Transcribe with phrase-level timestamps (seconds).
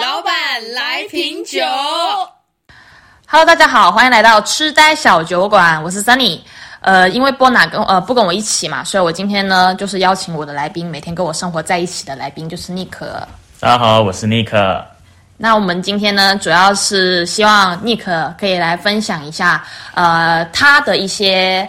[0.00, 0.32] 老板
[0.72, 1.60] 来瓶酒。
[3.26, 6.40] Hello，大家好，欢迎来到痴呆小酒馆，我是 Sunny。
[6.80, 12.98] 呃，因为波娜跟呃不跟我一起嘛，所以我今天呢就是邀请我的来宾，每天跟我生活在一起的来宾就是 Nick。
[13.60, 14.82] 大家好，我是尼克。
[15.36, 19.62] 那我们今天呢，主要是希望 Nick 可以来分享一下，
[19.92, 21.68] 呃，他的一些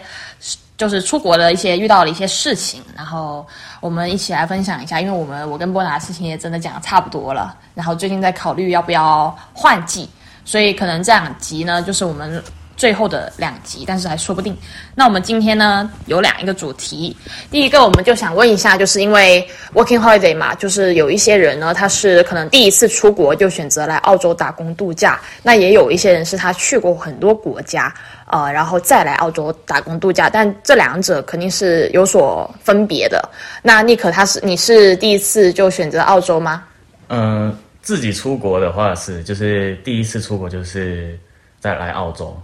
[0.81, 3.45] 就是出国的一些遇到了一些事情，然后
[3.79, 4.99] 我们一起来分享一下。
[4.99, 10.09] 因为我们我跟波拿的事情也真的讲的差不多了，然后最近在考虑要不要换季，
[10.43, 12.43] 所以可能这两集呢，就是我们
[12.81, 14.57] 最后的两集，但是还说不定。
[14.95, 17.15] 那我们今天呢有两一个主题，
[17.51, 27.93] 第一个我们就想问一下，就是因为 working holiday 嘛，就是有一些人呢，他是可能第一次出国就选择来澳洲打工度假，那也有一些人是他去过很多国家，
[28.25, 33.29] 呃，然后再来澳洲打工度假，但这两者肯定是有所分别的。
[33.61, 36.63] 那尼克他是你是第一次就选择澳洲吗？
[37.09, 41.15] 嗯、自己出国的话是，就是第一次出国就是
[41.59, 42.35] 再来澳洲。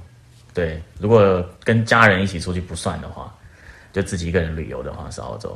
[0.57, 3.31] 对，如果跟家人一起出去不算的话，
[3.93, 5.55] 就自己一个人旅游的话是澳洲。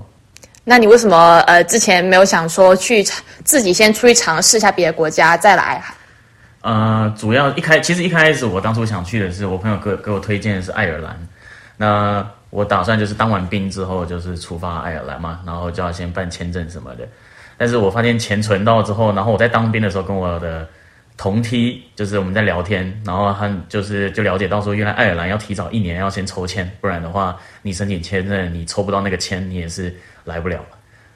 [0.63, 3.03] 那你为什么呃之前没有想说去
[3.43, 5.83] 自己先出去尝试一下别的国家再来？
[6.61, 11.17] 呃，主要一开其实一开始我当初想去的是我朋友给给我推荐的是爱尔兰，
[11.77, 17.07] 那我打算就是当完兵之后就是出发爱尔兰嘛，然后就要先办签证什么的。
[17.57, 20.67] 但是我发现钱存到之后，然后我在当兵的时候跟我的
[21.17, 30.59] 同梯就是我们在聊天，然后他就是就了解到说，原来爱尔兰要提早一年要先抽签，不然的话你申请签证你抽不到那个签，你也是来不了。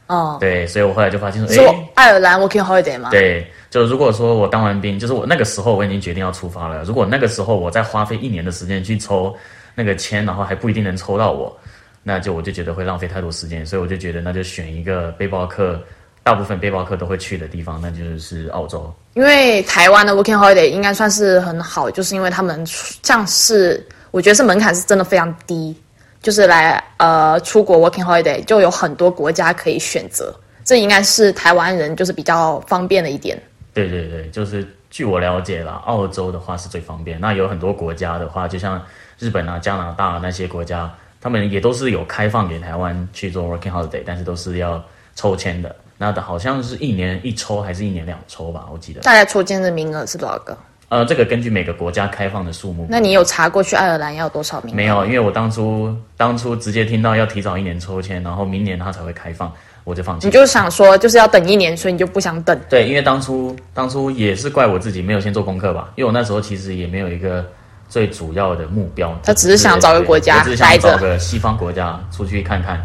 [0.08, 3.10] 哦，对，所以我后来就发现说，哎、爱尔兰 working holiday 吗？
[3.10, 6.84] 对，就如果说我当完兵，就是我那个时候我已经决定要出发了。
[6.84, 9.36] 如果那个时候我再花费一年的时间去抽
[9.74, 11.58] 那个签，然后还不一定能抽到我，
[12.04, 15.82] 那就我就觉得会浪费太多时间，所以我就觉得那就选一个背包客，
[16.26, 18.92] 大部分背包客都会去的地方，那就是澳洲。
[19.14, 25.80] 因为台湾的 working holiday 应该算是很好，就是因为他们像是我觉得是门槛是真的非常低，
[26.24, 33.40] 就是来呃出国 working holiday 就有很多国家可以选择，这应该是台湾人就是比较方便的一点。
[33.72, 37.22] 对对对，就是据我了解啦，澳洲的话是最方便。
[37.22, 38.84] 那有很多国家的话，就像
[39.20, 44.84] 日本啊、加拿大那些国家，他们也都是有开放给台湾去做 working holiday，但是都是要
[45.16, 45.76] 抽签的。
[45.98, 49.02] 那的好像是一年一抽还是一年两抽吧，我记得。
[49.02, 50.58] 大概抽签的名额是多少个？
[50.90, 52.86] 呃，这个根据每个国家开放的数目。
[52.88, 54.78] 那你有查过去爱尔兰要多少名额？
[54.78, 55.04] 没有？
[55.06, 59.52] 因为我当初当初直接听到要提早一年抽签，然后明年它才会开放，
[59.84, 60.32] 我就放弃你。
[60.32, 62.58] 就想说就是要等一年，所以你就不想等。
[62.70, 67.44] 对，因为当初当初也是怪我自己没有先做功课吧，因为我那时候其实也没有一个
[67.90, 72.80] 最主要的目标，他只是想找个国家只是想找个西方国家出去看看，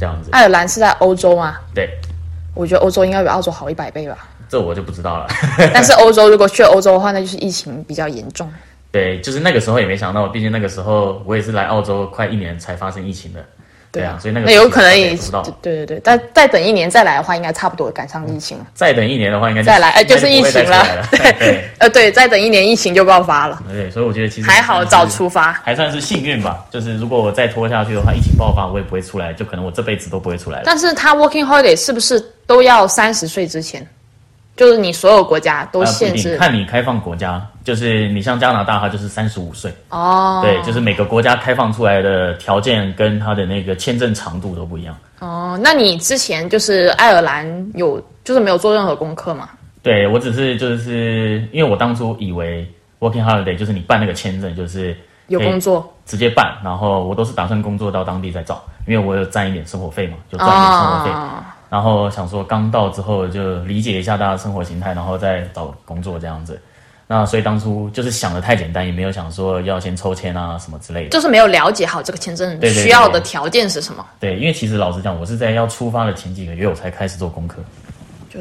[0.00, 0.30] 这样子。
[0.32, 1.58] 爱尔兰是在欧洲吗？
[1.72, 1.88] 对，
[2.56, 4.26] 我觉得欧洲应该比澳洲好一百倍吧。
[4.48, 5.28] 这我就不知道了。
[5.74, 8.50] 但是欧洲如果去欧洲的话，那就是疫情比较严重。
[8.90, 13.44] 对，就是那个时候也没想到，毕竟那个时候我也是来澳洲快一年才发生疫情的。
[13.96, 15.16] 对啊，所以那个那有可能也。
[15.62, 18.66] 对对对，但再等一年再来的话，应该差不多赶上疫情了。
[18.74, 20.86] 再等一年的话，应该再来，哎，就是疫情了。
[21.10, 25.52] 对对呃对，再等一年疫情就爆发了，对，所以我觉得其实还好早出发。
[25.64, 26.64] 还算是幸运吧。
[26.70, 30.62] 就是如果我再拖下去的话，疫情爆发我也不会出来，就可能我这辈子都不会出来了。
[30.66, 33.86] 但是他 working holiday 是不是都要三十岁之前？
[34.56, 39.70] 就是你所有国家都限制看你开放国家，就是你像加拿大，它就是三十五岁。
[39.90, 40.40] 哦。
[40.42, 44.96] 对，就是每个国家开放出来的条件跟它的那个签证长度都不一样。
[45.18, 49.50] 哦，那你之前就是爱尔兰有就是没有做任何功课吗？
[49.82, 52.66] 对我只是就是因为我当初以为
[52.98, 54.96] working holiday 就是你办那个签证就是
[55.28, 61.10] 有工作直接办，然后我都是打算工作到当地再找，因为我有赚一点生活费嘛，就赚一点生活费。
[61.10, 66.60] 哦然后想说刚到之后就理解一下大家的生活形态，然后再找工作这样子。
[67.08, 71.10] 那所以当初就是想的太简单，也没有想说要先抽签啊什么之类的。
[71.10, 77.58] 就是没有了解好这个签证需要的条件是什么，对，因为其实老实讲，我是在要出发的前几个月我才开始做功课。
[78.28, 78.40] 就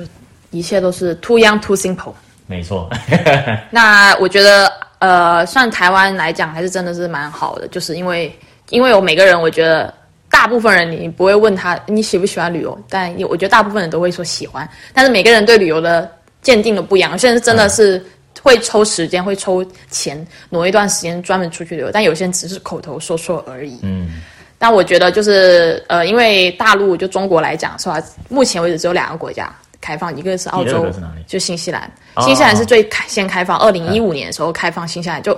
[0.50, 2.14] 一切都是 too young too simple。
[2.47, 2.90] 没错，
[3.70, 8.35] 那我觉得，呃，算台湾来讲，还是真的是蛮好的，就是因为，
[8.70, 9.94] 因为我每个人，我觉得
[10.35, 16.11] 大部分人你不会问他你喜不喜欢旅游，但我觉得大部分人都会说喜欢，但是每个人对旅游的
[16.41, 18.05] 鉴定的不一样，有些人真的是
[18.41, 23.79] 会抽时间，会抽钱挪一段时间专门出去旅游，但有些人只是口头说说而已。
[23.82, 24.22] 嗯，
[24.58, 29.49] 但我觉得就是呃，因为大陆就中国来讲是吧，目前为止只有两个国家
[29.79, 30.85] 开放，一个是澳洲
[31.26, 31.90] 就新西兰。
[32.16, 35.38] 哦新西兰是最开先开放，二零一五年的时候开放新西兰，就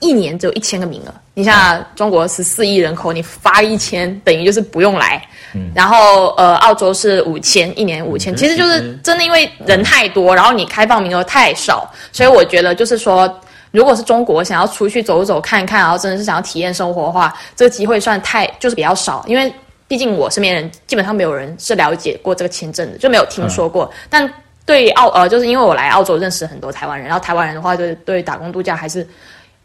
[0.00, 1.14] 一年只有一千个名额。
[1.34, 5.22] 你像中国十四亿人口，你发一千，等于就是不用来。
[5.74, 13.32] 然后呃，澳洲是五千，一年五千，其实就是真的因为人太多，然后你开放名额太少，所以我觉得就是说，
[13.70, 19.50] 如果是中国想要出去走走看看，然后真的是想要体验生活的话，这个机会算太就是比较少，因为
[19.88, 23.90] 毕竟我身边人基本上没有人是了解过这个签证的，就没有听说过。
[24.10, 24.30] 但
[24.66, 29.06] 对澳呃，就是因为我来澳洲认识很多台湾人，然后台湾人的话，就是对打工度假还是。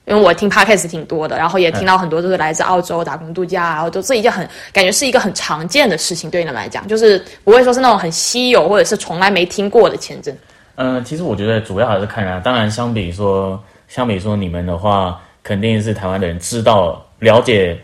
[0.05, 10.35] 因为我听 podcast 挺多的，然后也听到很多都是来自澳洲打工度假，然后都是一件很感觉是一个很常见的事情，对你们来讲，就是不会说是那种很稀有或者是从来没听过的签证。
[10.75, 17.79] 嗯，其实我觉得主要还是看人，当然相比说，相比说你们的话，肯定是台湾的人知道、了解、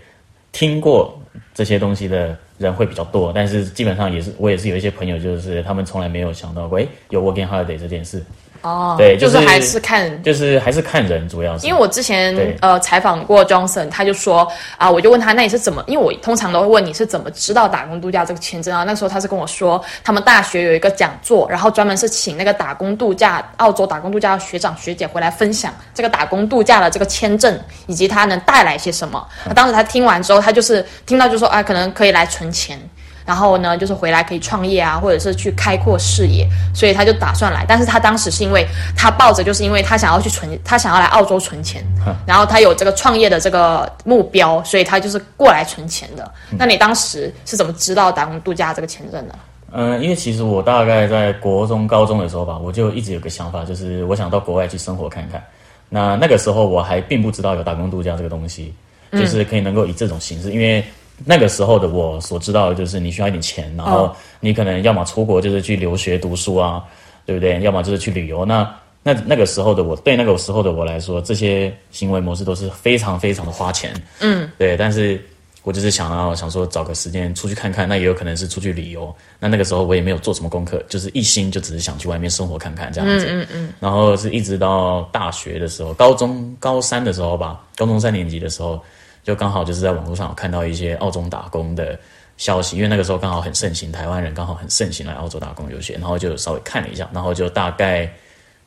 [0.52, 1.16] 听过
[1.54, 8.24] 这些东西的人会比较多，但是基本上也是我也是有一些朋友，就是他们从来没有想到过，哎，有 working holiday 这件事。
[8.62, 11.68] 哦，对，就是还是看，就是还是看人，主要是。
[11.68, 15.84] 因为我之前呃采访过 Johnson，他就说啊，我就问他，那你是怎么？
[15.88, 18.84] 因为我通常都会问你是怎么知道打工度假这个签证啊？
[18.84, 29.26] 那时候他是跟我说，他们大学有一个讲座，然后专门是请那个打工度假、澳洲打工度假的学长学姐回来分享这个打工度假的这个签证以及它能带来些什么。
[29.46, 32.80] 那当时他听完之后，他就是听到就说啊，可能可以来存钱。
[33.28, 37.66] 然后呢，就是回来可以创业啊，或者是去开阔视野，所以他就打算来。
[37.68, 38.66] 但是他当时是因为
[38.96, 41.84] 他抱着，就是因为他想要去存，他想要来澳洲存钱，
[42.26, 46.32] 然后他有这个创业的这个目标，所以他就是过来存钱的。
[46.58, 49.36] 那你当时是怎么知道打工度假这个签证的？
[49.74, 55.44] 嗯，因为其实我大概在国中、高中的时候吧，我就一直有个想法，就是我想到国外去生活看看。
[55.90, 58.74] 那那个时候我还并不知道有打工度假这个东西，
[59.12, 60.82] 就是可以能够以这种形式，因为。
[61.26, 66.84] 那个时候的我所知道的就是你需要一点钱，然后你可能要么出国就是去留学读书啊，
[67.26, 67.60] 对不对？
[67.62, 68.46] 要么就是去旅游。
[68.46, 68.72] 那
[69.02, 73.92] 那那个时候的我，对那个时候的我来说，这些行为模式都是非常非常的花钱。
[74.20, 74.78] 嗯，对。
[74.78, 75.20] 但是
[75.64, 79.14] 我就是想要想说找个时间出去看看，那也有可能是出去旅游。
[79.40, 83.26] 那那个时候我也没有做什么功课，就是一心就只是想去外面生活看看这样子。
[83.28, 83.74] 嗯嗯嗯。
[83.80, 88.80] 然后是一直到大学的时候，高中高三的时候吧，高中三年级的时候。
[89.28, 92.00] 就刚好就是在网络上有看到一些澳洲打工的
[92.38, 98.10] 消息，因为那个时候刚好很盛行，台湾人刚好很盛行来澳洲打工留学，然后就稍微看了一下，然后就大概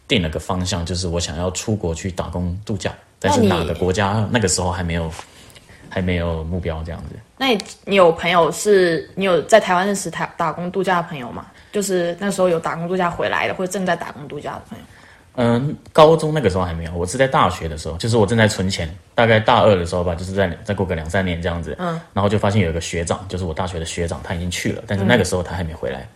[0.07, 5.11] 定了个方向，就是我想要出国去打工度假，但是哪个国家那个时候还没有
[5.89, 7.17] 还没有目标这样子。
[7.39, 11.47] 那你你有朋友是你有在台湾认识台打工度假的朋友吗？
[11.73, 14.85] 就是那时候有打工度假回来的，或者正在打工度假的朋友。
[15.37, 26.07] 嗯，高中那个时候还没有，我是在大学的时候，就是我正在存钱，大概大二的时候吧，就是在再过个两三年这样子，嗯，然后就发现有一个学长，就是我大学的学长，他已经去了，但是那个时候他还没回来，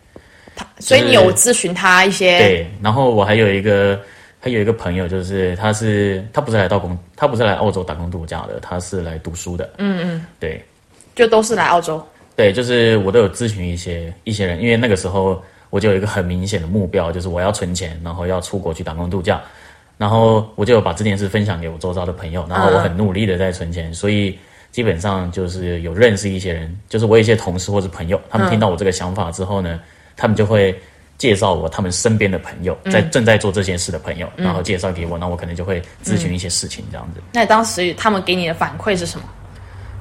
[0.56, 3.98] 他，所以你有咨询他一些，对，然后我还有一个，
[4.40, 10.62] 还有一个朋友，就是他是他不是来到工，他不是来澳洲打工度假的，他是来读书的，嗯嗯，对，
[11.14, 12.04] 就都是来澳洲，
[12.36, 15.42] 对，就是我都有咨询一些一些人，因为那个时候。
[15.74, 19.42] 我就有一个很明显的目标，就是我要存钱，然后要出国去打工度假，
[19.98, 24.38] 然后我就把这件事分享给我周遭的朋友，然后我很努力的在存钱，所以
[24.70, 29.80] 基本上就是有认识一些人，就是我一些同事或者朋友，他们听到我这个想法之后呢，
[30.16, 30.72] 他们就会
[31.18, 37.20] 介绍我他们身边的朋友，在正在做这件事的朋友，然后介绍给我，那我可能就会咨询一些事情这样子。
[37.32, 39.26] 那当时他们给你的反馈是什么？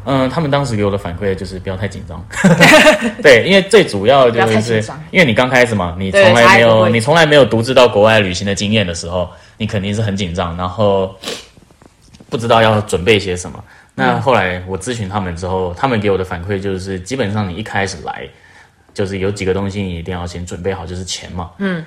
[0.05, 2.25] 嗯，他们当时给我的反馈就是不要太紧张，
[3.23, 11.15] 对，因为最主要就是因为你刚开始嘛，你从来没有你从来没有独自到国外旅行的经验的时候，你肯定是很紧张，然后
[12.29, 13.63] 不知道要准备些什么。
[13.95, 18.27] 那后来我咨询他们之后，他们给我的反馈就是，基本上你一开始来，
[18.93, 21.83] 就是有几个东西你一定要先准备好，就是钱嘛，嗯。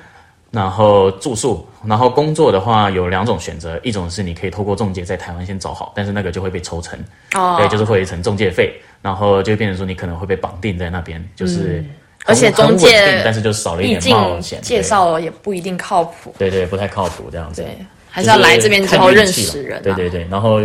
[0.57, 6.99] 然后住宿，然后工作的话有两种选择，一种是你可以透过中介在台湾先找好，但是那个就会被抽成，
[7.35, 8.73] 哦，对，就是会有一层中介费，
[9.03, 11.85] 然后就变成说你可能会被绑定在那边，就是
[12.25, 17.77] 而且中介，但是就少了一点冒险，介绍也不一定靠谱，对对，不太靠谱这样子，对，
[18.09, 20.59] 还是要来这边之后认识人，对对对，然后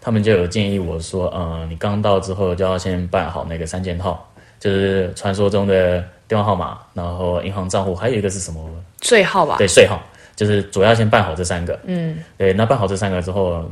[0.00, 4.24] 他们就有建议我说，呃，你刚到之后就要先办好那个三件套，
[4.60, 6.04] 就是传说中的。
[6.32, 8.58] 电话号码，然后银行账户，还有一个是什么？
[9.02, 9.56] 税号吧。
[9.58, 10.00] 对，税号
[10.34, 11.78] 就是主要先办好这三个。
[11.84, 13.62] 嗯，对，那办好这三个之后，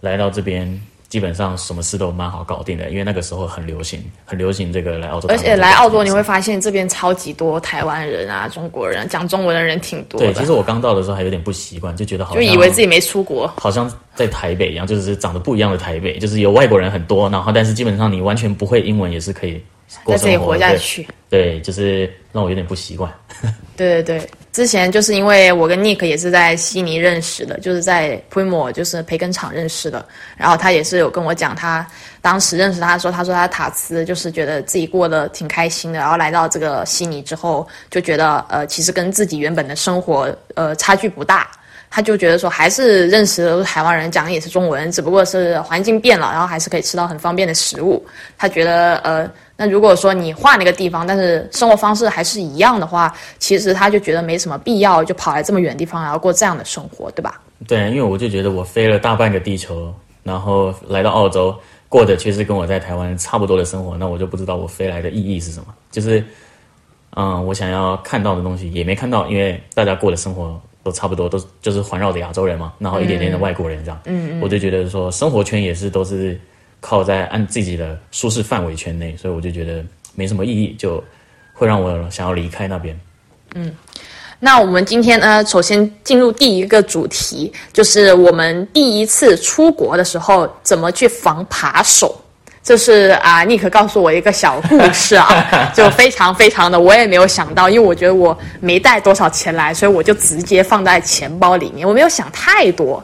[0.00, 0.66] 来到这边
[1.10, 5.28] 基本上什么事都蛮好搞定的，因为那个时候很流行，很流行这个来澳洲。
[5.28, 10.18] 而且来澳洲你会发现这边超级多台湾人啊，中国人讲中文的人挺多。
[10.18, 19.62] 对，其实我刚到的时候还有点不习惯，就觉得好像就以为自己没出国，好像在台北一样，就是长得不一样的台北，就是有外国人很多，然后但是基本上你完全不会英文也是可以。
[20.06, 23.12] 在这里活下去，对，就是让我有点不习惯。
[23.76, 30.04] 对对对，之前就是因为我跟 Nick 也是在悉尼认识的，就是在 Primo 就是培根厂认识的。
[30.36, 31.86] 然后他也是有跟我讲，他
[32.20, 35.98] 当时认识他的时候，他说他塔斯就是觉得自己过得挺开心的。
[35.98, 41.50] 然后来到这个悉尼之后，就觉得呃，其实跟自己原本的生活呃差距不大。
[41.90, 48.04] 他就觉得说，还是认识的都是台湾人，讲的也是中文，只不过是环境变了，然后还是可以吃到很方便的食物。
[48.36, 49.26] 他觉得，呃，
[49.60, 57.40] 那如果说你换了一个地方，但是生活方式还是一样的话，其实他就觉得没什么必要，就跑来这么远地方，然后过这样的生活，对吧？
[57.66, 61.52] 对，因为我就觉得我飞了大半个地球，然后来到澳洲，
[61.88, 65.66] 过的却是跟我在台湾差不多的生活，那我就不知道我飞来的意义是什么。
[65.90, 66.24] 就是，
[67.16, 70.58] 嗯，我想要看到的东西也没看到，因为大家过的生活。
[70.84, 76.40] 都差不多，都就是环绕着亚洲人嘛，然后一点点的外国人这样，嗯嗯，我就觉得说生活圈也是都是
[76.80, 81.02] 靠在按自己的舒适范围圈内，所以我就觉得没什么意义，就
[81.52, 82.98] 会让我想要离开那边。
[83.54, 83.74] 嗯，
[84.38, 92.14] 那我们今天呢，首先进入第一个主题，就是我们第一次出国的时候怎么去防扒手。
[92.60, 103.02] 这是啊，尼克告诉我一个小故事啊， 就非常非常的，我也没有想到，因为我觉得我没带多少钱来，所以我就直接放在钱包里面，我没有想太多。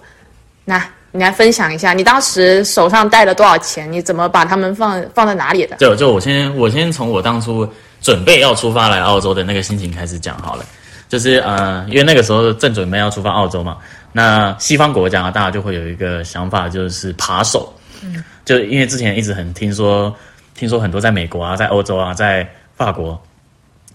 [0.66, 0.86] 那
[1.16, 3.90] 你来分享一下，你当时手上带了多少钱？
[3.90, 5.76] 你怎么把它们放放在哪里的？
[5.76, 7.66] 就就我先我先从我当初
[8.00, 10.64] 准备要出发来澳洲的那个心情开始讲好了。
[11.08, 13.76] 就是呃，因为那个时候正准备要出发澳洲嘛，
[14.10, 17.72] 那西方国家大家就会有一个想法，就是扒手。
[18.02, 18.24] 嗯。
[18.44, 20.12] 就因为之前一直很听说，
[20.56, 22.44] 听说很多在美国啊，在欧洲啊，在
[22.76, 23.16] 法国，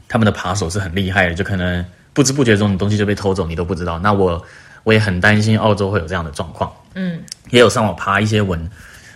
[0.07, 3.99] 他们的扒手是很厉害的，就可能不知不觉中你东西就被偷走，你都不知道。
[3.99, 4.41] 那我
[4.85, 8.59] 我也很担心澳洲会有这样的状况，嗯，也有上网爬一些文，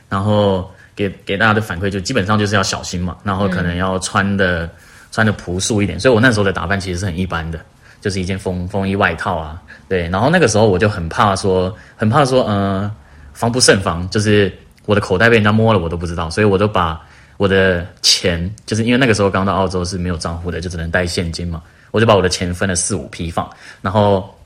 [0.07, 4.69] 然后给给大家的反馈就基本上就是要小心嘛，然后可能要穿的
[5.11, 5.99] 穿的朴素一点。
[5.99, 7.59] 所以我那时候的打扮其实是很一般的，
[7.99, 10.07] 就是一件风风衣外套啊，对。
[10.09, 12.89] 然后那个时候我就很怕说，很怕说，嗯，
[13.33, 14.51] 防不胜防，就是。
[14.85, 17.01] 我的口袋被人家摸了，我都不知道，所以我就把
[17.37, 21.61] 我的钱，就是因为那个时候刚到澳洲是没有账户的，就只能带现金嘛，
[21.91, 23.49] 我就把我的钱分了四五批放，
[23.81, 24.37] 然后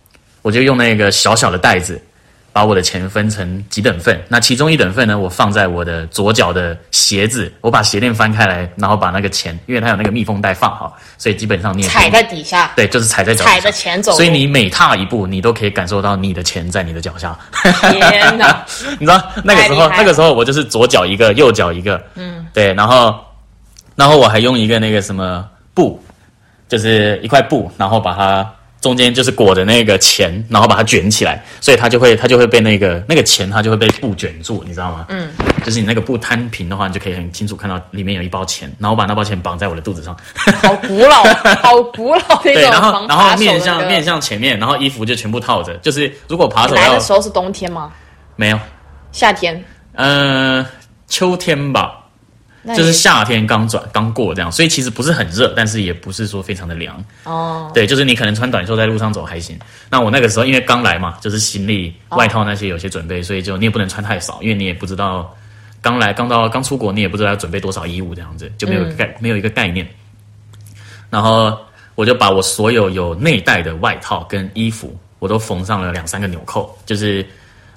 [0.44, 2.00] 我就用那个小小的袋子。
[2.58, 17.38] 把我的钱分成几等份，那其中一等份呢，我放在我的左脚的鞋子，我把鞋垫翻开来，然后把那个钱，因为它有那个密封袋放好，所以基本上你踩在底下，对，就是踩在脚踩着钱走，所以你每踏一步，你都可以感受到你的钱在你的脚下。
[17.92, 18.66] 天哪！
[18.98, 23.14] 你知道那个时候，那个时候我就是左脚一个，右脚一个，嗯，对，然后，
[23.96, 26.04] 然后我还用一个那个什么布，
[26.68, 28.52] 就是一块布，然后把它。
[28.80, 35.06] 中间就是裹着那个钱，然后把它卷起来，所以它就会它就会被那个那个钱它就会被布卷住，你知道吗？
[35.10, 35.30] 嗯，
[35.66, 40.16] 就是你那个布摊平的话，你就可以很清楚看到里面有一包钱，然后我把那包钱绑在我的肚子上。
[40.62, 41.24] 好古老，
[41.62, 45.76] 好古老的对，然后然后面向面向前面，然后衣服就全部套着。
[45.78, 47.92] 就是如果爬手来的时候是冬天吗？
[48.36, 48.60] 没有，
[49.12, 49.64] 夏天。
[49.94, 50.64] 嗯，
[51.08, 51.97] 秋天吧。
[52.76, 57.72] 就是夏天刚转刚过这样，所以其实不是很热，但是也不是说非常的凉哦。
[57.74, 59.58] 对，就是你可能穿短袖在路上走还行。
[59.90, 65.34] 那我那个时候因为刚来嘛，就是行李外套那些有些准备，所以就你也不能穿太少，因为你也不知道
[65.82, 69.88] 刚来刚到刚出国，你也不知道要准备多少衣物这样子，就没有概没有一个概念。
[71.10, 71.58] 然后
[71.96, 77.26] 我就把我所有有内袋的外套跟衣服，我都缝上了两三个纽扣，就是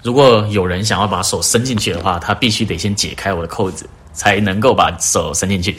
[0.02, 3.88] 如果有人想要把手伸进去的话，他必须得先解开我的扣子。
[4.12, 5.76] 才能够把手伸进去，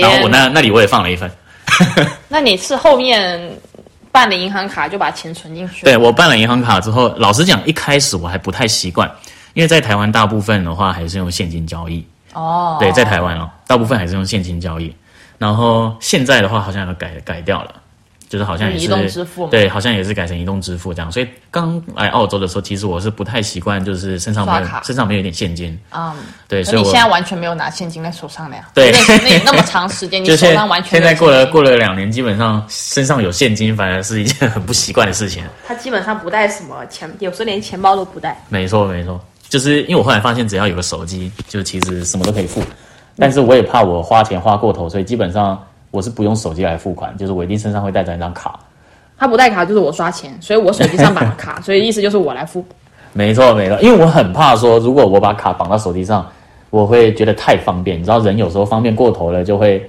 [0.00, 1.30] 然后我那那里我也放了一份。
[2.28, 3.50] 那你是后面
[4.12, 5.84] 办了银行卡就把钱存进去？
[5.84, 9.10] 对我办了银行卡之后，老实讲，一开始我还不太习惯，
[9.54, 12.06] 因为在台湾大部分的话还是用现金交易。
[12.32, 14.94] 哦，对，在台湾哦，大部分还是用现金交易，
[15.38, 17.74] 然后现在的话好像要改改掉了。
[18.28, 21.10] 就是好像也是对，好像也是改成移动支付这样。
[21.12, 25.78] 所以刚来澳洲的时候，其实我是不太习惯，就是身上没有身上没有一点现金。
[25.92, 26.12] 嗯，
[26.48, 28.68] 对，所以你现在完全没有拿现金在手上了呀？
[28.74, 35.44] 对，那那么长时间， 你手上完全现在过了过了两年，基本上身上有现金，反而是一件很不习惯的事情。
[35.66, 38.42] 他基本上不带什么钱，有时候连钱包都不带。
[38.48, 42.62] 没错，没错，就是因为我后来发现，只要有个手机，就其实什么都可以付。
[43.16, 45.62] 但是我也怕我花钱花过头，所以基本上。
[45.94, 48.58] 我是不用手机来付款，就是我一定身上会带着一张卡。
[49.16, 52.64] 他不带卡就是我刷钱，所以我手机上绑卡， 所以意思就是我来付。
[53.12, 56.26] 没错没错，因为我很怕说，如果我把卡绑到手机上，
[56.70, 57.96] 我会觉得太方便。
[57.96, 59.88] 你知道，人有时候方便过头了，就会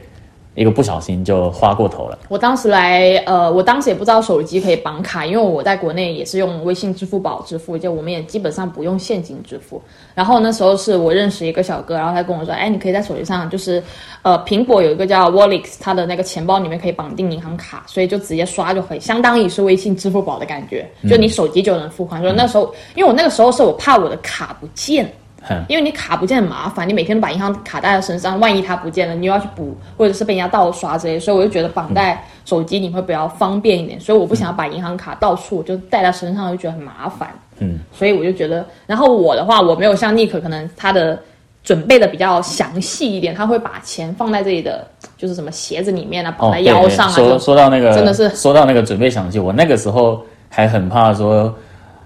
[0.55, 2.17] 一个不小心就花过头了。
[2.29, 9.81] 我当时来，呃，我当时也不知道手机可以绑卡，因为我在国内也是用微信、支付宝支付，就我们也基本上不用现金支付。
[10.13, 13.83] 然后那时候是我认识一个小哥，然后他跟我说，哎，你可以在手机上，就是，
[14.21, 22.21] 呃，苹果有一个叫 Wallix，它的那个钱包里面可以绑定银行卡，所以就直接刷就可以，相当于是微信、支付宝的感觉，就你手机就能付款。
[22.21, 25.11] 说那时候，因为我那个时候是我怕我的卡不见。
[25.47, 37.29] 哼因为你卡不见很麻烦，你每天都把银行卡带在身上，万一它不见了，你又要去补，或者是被人家盗刷之类，所以我就觉得绑在手机里会比较方便一点，所以我不想要把银行卡到处就带在身上，就觉得很麻烦。
[37.59, 41.17] 嗯，所以我就觉得，然后我的话，我没有像 Nick，可能他的
[41.63, 44.85] 准备的比较详细一点，他会把钱放在这里的，
[45.17, 51.55] 就是什么鞋子里面啊，绑哦，在腰上啊，说就说到那个，真的是说到那个准备详细，我那个时候还很怕说，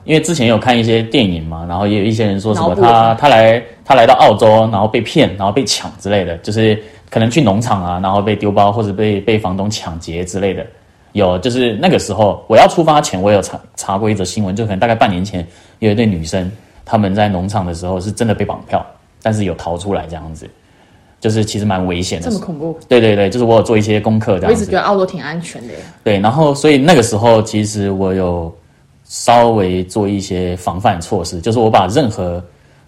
[0.09, 10.65] 因为之前有看一些电影嘛，然后也有一些人说什么他他来他来到澳洲，然后被骗，然后被抢之类的，就是可能去农场啊，然后被丢包或者被被房东抢劫之类的。
[11.11, 15.47] 有，就是那个时候我要出发前，我有查查过一则新闻，就可能大概半年前，
[15.77, 16.51] 有一对女生，
[16.83, 18.83] 他们在农场的时候是真的被绑票，
[19.21, 20.49] 但是有逃出来这样子，
[21.19, 22.33] 就是其实蛮危险的这。
[22.33, 22.79] 么恐怖。
[22.87, 24.71] 对对对，就是我有做一些功课这样子我一直觉。
[24.71, 28.51] 得澳洲挺安全的耶，对，然后所以那个时候其实我有
[29.09, 32.41] 稍微做一些防范措施，就是我把任何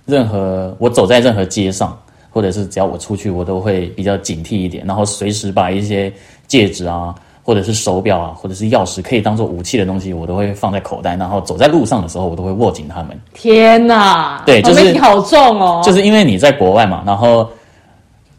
[0.05, 1.97] 任何我走在任何街上，
[2.29, 6.13] 或者是只要我出去，我都会比较警惕一点，然后随时把一些
[6.45, 13.19] 戒指啊，或者是手表啊，或者是钥匙可以当做武器的东西，我都会放在口袋，然后走在路上的时候，我都会握紧它们。
[13.33, 17.49] 天哪，对就是防备心好重哦，就是因为你在国外嘛，然后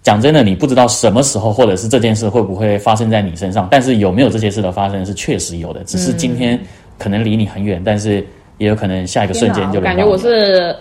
[0.05, 6.61] 讲真的，你不知道什么时候或者是这件事会不会发生在你身上，但是有没有这些事的发生是确实有的，只是今天
[6.99, 8.25] 可能离你很远，但是
[8.59, 10.75] 也有可能下一个瞬间就感觉我是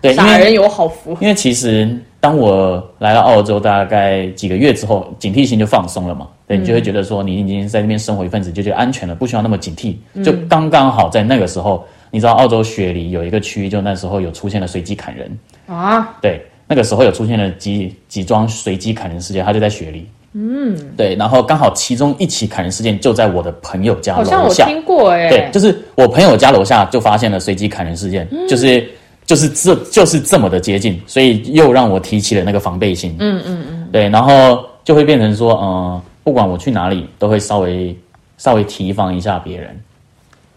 [0.00, 1.16] 对，因傻人有好福。
[1.20, 1.88] 因为其实
[2.20, 15.38] 当我来到澳洲大概几个月之后，警惕性就放松了嘛，对你就会觉得说你已经在那边生活一份子，就觉得安全了，不需要那么警惕，就刚刚好在那个时候，你知道澳洲雪梨有一个区域，就那时候有出现了随机砍人。
[15.66, 20.06] 啊，对，那个时候有出现了几几桩随机砍人事件，他就在雪梨。
[20.32, 24.72] 嗯，对，然后刚好其中一起砍人事件就在我的朋友家楼下好像我。
[24.74, 28.88] 听过哎，对，就是我朋友家楼下就发现了随机砍人事件，就是
[29.24, 33.16] 就是这就是这么的接近，所以又让我提起了那个防备心。
[33.18, 37.96] 嗯嗯嗯，对，然后就会变成说，呃，不管我去哪里，都会稍微
[38.36, 39.80] 稍微提防一下别人。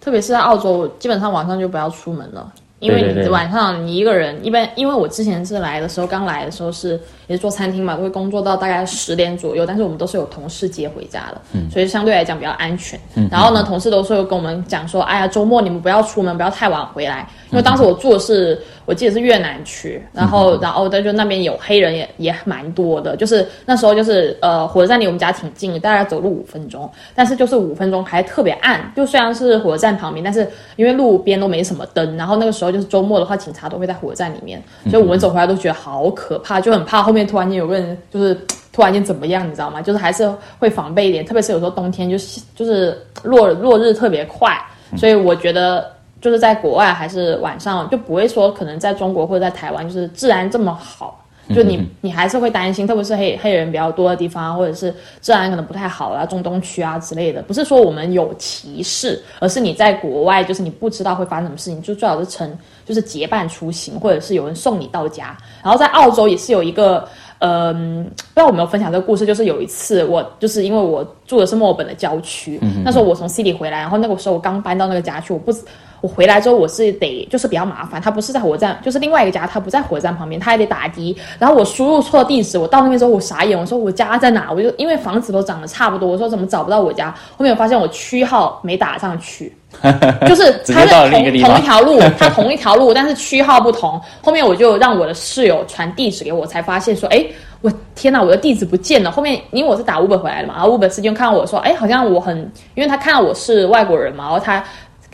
[0.02, 2.52] 特别是在澳洲，基本上晚上就不要出门了。
[2.82, 11.42] 因为你晚上你一个人，一般因为我之前是来的时候，刚来的时候是也是做餐厅嘛，都会工作到大概十点左右，但是我们都是有同事接回家的，
[11.72, 13.00] 所以相对来讲比较安全。
[13.30, 38.34] 然后呢，同事都是会跟我们讲说，哎呀，周末你们不要出门，不要太晚回来，因为当时我住的是我记得是越南区，然后然后但就那边有黑人也也蛮多的，就是那时候就是呃火车站离我们家挺近的，大概走路五分钟，但是就是五分钟还特别暗，就虽然是火车站旁边，但是因为路边都没什么灯，然后那个时候就是周末的话，警察都会在火车站里面，所以我们走回来都觉得好可怕，就很怕后面突然间有个人就是
[38.72, 39.82] 突然间怎么样，你知道吗？
[39.82, 44.58] 就是还是会防备一点，特别是有时候冬天就是就是落落日特别快，
[44.98, 45.86] 所以我觉得。
[46.22, 51.21] 就是在国外还是晚上就不会说可能在中国或者在台湾就是治安这么好，
[51.54, 57.42] 就你你还是会担心，特别是黑黑人比较多的地方，或者是治安可能不太好啊，中东区啊之类的。
[57.44, 65.38] 不是说我们有歧视，而是你在国外就是你不知道会发生什么事情，就最好是成就是结伴出行，或者是有人送你到家。
[65.64, 67.08] 然后在澳洲也是有一个。
[67.44, 75.52] 嗯，不知道我有没有分享这个故事，就是有一次我就是因为我住的是墨尔本的郊区，那时候我从 City 回来，然后那个时候我刚搬到那个家去，我不
[76.02, 84.52] 我回来之后我是得就是比较麻烦，他不是在火车站，就是另外一个家，他不在火车站旁边，他还得打的，然后我输入错地址，我到那边之后我傻眼，我说我家在哪？
[84.52, 87.14] 我就因为房子都长得差不多，我说怎么找不到我家？
[87.38, 89.56] 后面我发现我区号没打上去。
[90.28, 94.00] 就是他是同同一条路，他同一条路，但是区号不同。
[94.22, 97.26] 后面我就让我的室友传地址给我，才发现说，哎，
[97.62, 99.10] 我天哪，我的地址不见了。
[99.10, 102.38] 后面因为我是打 Uber 回来的嘛，然后 Uber 司机就看到我说，哎，好像我很，
[102.76, 104.62] 因为他看到我是外国人嘛，然后他。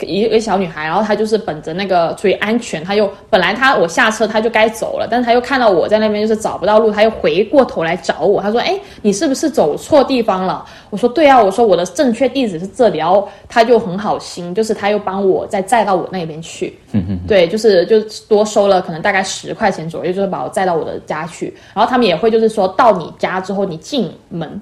[0.06, 16.78] 一个小女孩，然后她就是本着那个注意安全，她又本来她我下车她就该走了，但是她又看到我在那边就是找不到路，她又回过头来找我，她说：“哎，你是不是走错地方了？”我说：“对啊，我说我的正确地址是这里。”然后她就很好心，就是她又帮我再载到我那边去，
[17.26, 21.54] 对，就是就多收了可能大概十块钱左右，就是把我载到我的家去。
[21.74, 24.60] 然后他们也会就是说到你家之后，你进门。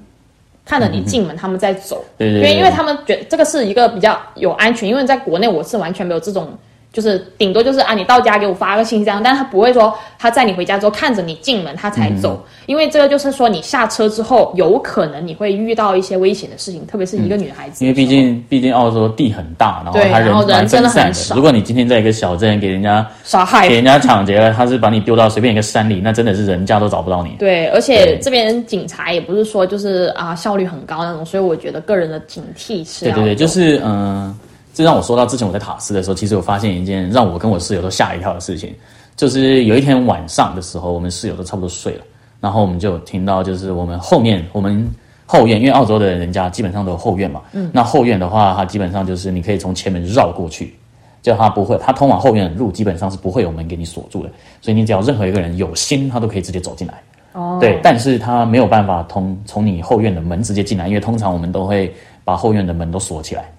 [0.66, 6.50] 看着你进门，他们在走，对对对因为因为他们觉得这个是一个比较有安全，因为在国内我是完全没有这种，
[6.96, 21.34] 就是顶多就是啊，你到家给我发个信息这样，但是他不会说他在你回家之后看着你进门他才走，因为这个就是说你下车之后有可能你会遇到一些危险的事情，特别是一个女孩子，因为毕竟毕竟澳洲地很大，然后他人真的散很少。
[21.36, 27.36] 如果你今天在一个小镇给人家杀害给人家抢劫了，他是把你丢到随便一个山里，那真的是人家都找不到你。
[27.38, 34.36] 对，而且这边警察也不是说就是啊效率很高那种，所以我觉得个人的警惕是要对对对，就是嗯、呃
[34.76, 38.74] 这让我说到之前我在塔斯的时候，其实我发现一件让我跟我室友都吓一跳的事情，
[39.16, 42.04] 就是有一天晚上的时候，我们室友都差不多睡了，
[42.42, 44.86] 然后我们就听到就是我们后面我们
[45.24, 50.76] 后院，因为澳洲的人家基本上都有后院嘛，嗯，那后院的话，它基本上就是你可以从前门绕过去。
[51.22, 57.02] 就它不会，它通往后院的路基本上是不会有门给你锁住的，所以你只要任何一个人有心，他都可以直接走进来。
[57.32, 63.50] 哦，对，但是他没有办法通从你后院的门直接进来，因为通常我们都会把后院的门都锁起来，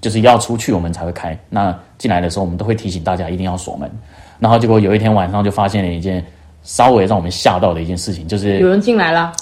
[0.00, 1.38] 就是要出去我们才会开。
[1.48, 3.90] 那进来的时候，我们都会提醒大家一定要锁门。
[4.38, 6.24] 然后结果有一天晚上就发现了一件
[6.62, 9.32] 稍微让我们吓到的一件事情，就是有人进来了，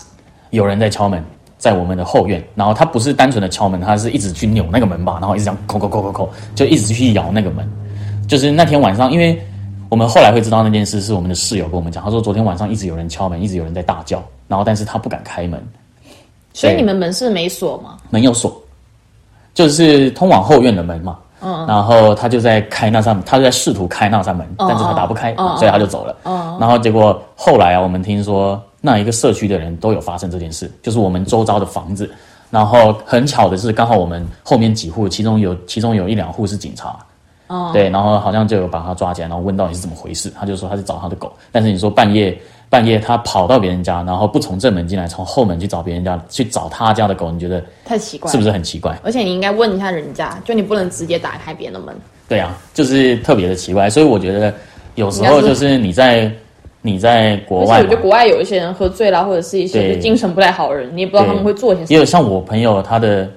[0.50, 1.22] 有人在敲门，
[1.58, 7.68] 在我们的后院，然后他不是单纯的敲门，他是一直去扭那个门把，然后一直这样扣扣扣扣扣，就一直去摇那个门。
[8.26, 9.38] 就是那天晚上，因为
[9.88, 15.62] 我们后来会知道那件事，是我们的室友跟我们讲，他说昨天晚上一直有人敲门，一直有人在大叫，然后但是他不敢开门，
[16.52, 17.96] 所以你们门是没锁吗？
[18.10, 18.60] 门有锁，
[19.56, 21.18] 就是通往后院的门嘛。
[21.42, 26.16] 嗯，然后他就在开那扇，他就在试图开那扇门，但是他打不开，所以他就走了。
[26.24, 32.10] 嗯，然后结果后来啊，我们听说那一个社区的人都有发生这件事，就是我们周遭的房子。
[32.48, 36.96] 然后很巧的是，刚好我们后面几户，其中有其中有一两户是警察。
[37.48, 40.32] 哦，对，然后好像就有把他抓起来，然后问到底是怎么回事。
[40.38, 42.36] 他就说他是找他的狗，但是你说半夜
[42.68, 48.98] 半夜他跑到别人家，然后不从正门进来，从后门去找别人家，去找他家的狗，你觉得太奇怪，是不是很奇怪？
[49.04, 51.94] 而且你应该问一下人家，就你不能直接打开别人的门。
[52.28, 53.88] 对啊，就是特别的奇怪。
[53.88, 54.52] 所以我觉得
[54.96, 56.28] 有时候就是你在
[56.82, 61.86] 你在国外我觉得，国外有一些人喝醉了，或者是一些精神不太好的人，你也不知道他们会做些什么。
[61.90, 63.30] 也有像我朋友他的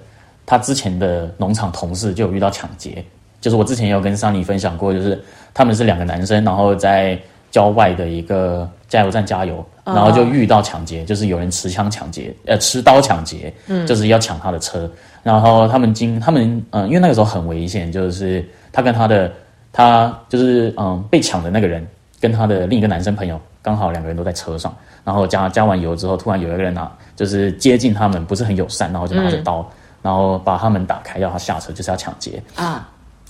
[0.45, 3.03] 他之前的农场同事就有遇到抢劫，
[3.41, 5.21] 就是我之前也有跟桑尼分享过，就是
[5.53, 7.19] 他们是两个男生，然后在
[7.51, 14.89] 郊外的一个加油站加油，然后就遇到抢劫，就是有人持枪抢劫，呃，持刀抢劫，嗯，就是要抢他的车，
[15.23, 19.31] 然后他们经他们嗯、呃因为那个时候很危险，就是他跟他的
[19.71, 21.85] 他就是嗯被抢的那个人
[22.19, 29.67] 跟他的另一个男生朋友刚好两个人都在车上，然后加加完油之后，突然有一个人拿就是接近他们不是很友善，然后就拿着刀，
[30.01, 32.87] 然后把他们打开要他下车，就是要抢劫，啊，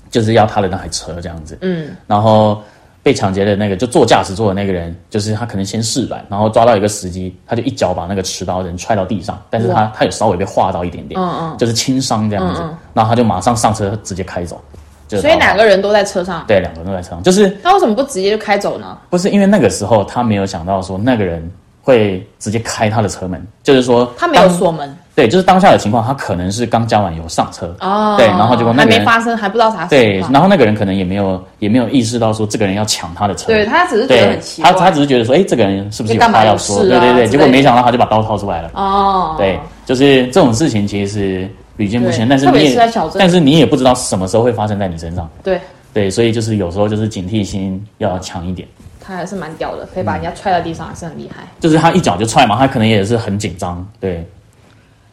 [0.10, 2.62] 就是要他的那台车这样子，嗯，然后
[3.02, 11.58] 被抢劫的那个就坐驾驶座的那个人，就是他可能先试软，然后抓到一个时机，他就一脚把那个持刀的人踹到地上，但是他他有稍微被划到一点点，嗯嗯。
[11.58, 12.62] 就是轻伤这样子，
[12.94, 14.62] 然后他就马上上车直接开走，
[15.08, 18.98] 就是所以两个人都在车上，对两个人都在车上，就是那为什么不直接就开走呢？
[19.10, 21.50] 不是因为那个时候他没有想到说那个人
[21.82, 30.34] 会直接开他的车门，就是说他没有锁门对，就是当下的情况，他可能是刚加完油上车，哦，对然后结果那还个人没发生，还不知道啥对情，况。
[30.34, 36.78] 然后那个人可能也没有也没有意识到说这个人要抢他的车，对他只是觉得很奇怪，他他只是觉得说，哎，这个人是不是有话要说？
[36.78, 38.72] 啊对对对，结果没想到他就把刀掏出来了。
[38.76, 45.30] 哦，对，就是这种事情其实是屡见不鲜，但是你也是但是你也不知道什么时候会发生在你身上。
[45.44, 45.60] 对，
[45.94, 48.66] 对，所以就是有时候就是警惕心要强一点。
[49.02, 51.44] 他还是蛮屌的，可以把人家踹到地上，还是很厉害。
[51.60, 53.84] 就是他一脚就踹嘛，他可能也是很紧张。
[54.00, 54.24] 对，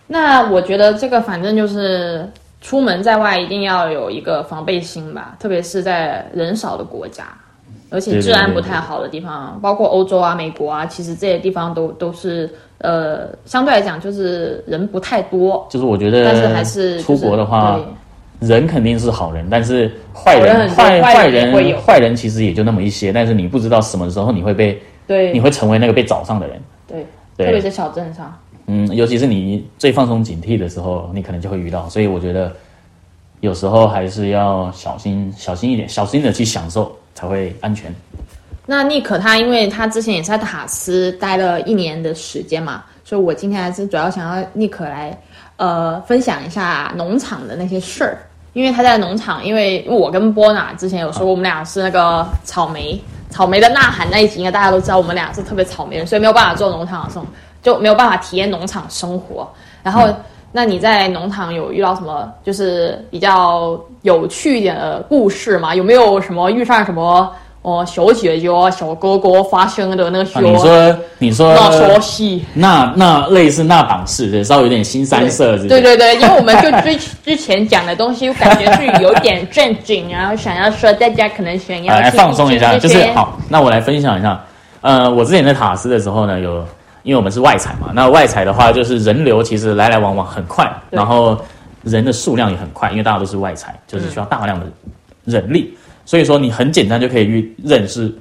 [0.07, 2.29] 那我觉得这个反正就是
[2.61, 7.25] 出门在外一定要有一个防备心吧，特别是在人少的国家，
[7.91, 17.81] 而且治安不太好的地方，包括欧洲啊、美国啊，其实这些地方都都是呃相对来讲就是人不太多，就是我觉得但是还得是、出国的话，
[18.41, 26.61] 人肯定是好人，但是坏人坏坏人坏人其实也就那么一些，但是你不知道什么时候你会被对你会成为那个被找上的人。
[26.87, 28.37] 对，对特别是小镇上。
[28.67, 31.89] 嗯，尤其是你最放松警惕的时候，你可能就会遇到。
[31.89, 32.53] 所以我觉得
[33.41, 37.95] 有时候还是要小心小心一点，小心的去享受才会安全。
[38.67, 45.17] 那尼克他，因为他之前也是在塔斯待了一年的时间嘛，所以我今天还是主要想要尼克来
[45.57, 48.19] 呃分享一下农场的那些事儿。
[48.53, 52.99] 因为他在农场，因为我跟波娜之前有说，我们俩是那个草莓
[53.29, 57.29] 草莓的呐喊那一集，应该大家都知道，我们俩是特别草莓人，所以没有办法做农场的生活，
[57.67, 59.49] 就没有办法体验农场生活。
[59.83, 60.09] 然后，
[60.53, 65.75] 那你在农场有遇到什么就是比较有趣一点的故事吗？
[65.75, 67.29] 有没有什么遇上什么？
[67.63, 72.45] 哦小姐姐啊小哥哥发生的那个啊，你说你说那说戏。
[72.55, 83.37] 那那类似那档事的，稍微有点新三色，对对对， 因为我们就之之前讲的东西，我感觉是有点正经，然后想要说大家可能想要呃来放松一下，就是好。
[83.49, 84.41] 那我来分享一下，
[84.83, 86.65] 呃，我之前在塔斯的时候呢，有
[87.07, 91.41] 因为我们是外采嘛，那外采的话就是人流其实来来往往很快，然后
[91.85, 94.67] 人的数量也很快，因为大家都是外采，就是需要大量的
[95.25, 95.73] 人力，
[96.05, 98.13] 所以说你很简单就可以去认识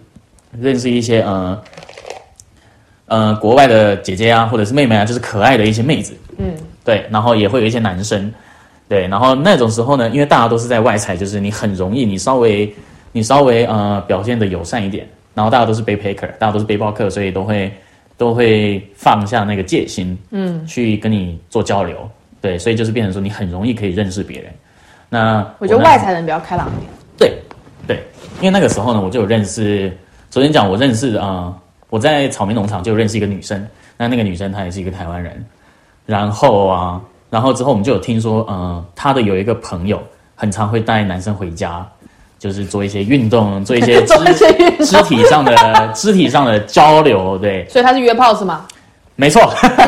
[0.61, 1.59] 认识一些呃
[3.07, 8.31] 呃国外的姐姐啊，或者是妹妹啊，就是可爱的一些妹子，嗯，对，然后也会有一些男生，
[8.87, 12.71] 对，然后那种时候呢，因为大家都是在外采，就是你很容易，你稍微
[13.11, 17.73] 你稍微呃表现的友善一点，然后大家都是背 packer，大家都是背包客，所以都会
[18.17, 22.09] 都会放下那个戒心，嗯，去跟你做交流，
[22.41, 24.51] 对，所以就是变成说你很容易可以认识别人。
[25.09, 26.91] 那我觉得那外才人比较开朗一点。
[27.17, 27.37] 对
[27.87, 28.03] 对，
[28.39, 29.95] 因为那个时候呢，我就有认识，
[30.31, 31.59] 首先讲我认识啊、呃
[31.91, 35.45] 我在草莓农场就有认识一个女生，那那个女生她也是一个台湾人，
[36.05, 40.01] 然后啊，然后之后我们就有听说，呃，她的有一个朋友
[40.33, 41.87] 很常会带男生回家，
[42.39, 44.15] 就是做一些运动， 做一些肢
[44.85, 45.55] 肢体上的
[45.93, 48.65] 肢体上的交流，对，所以他是约炮是吗？
[49.17, 49.41] 没错，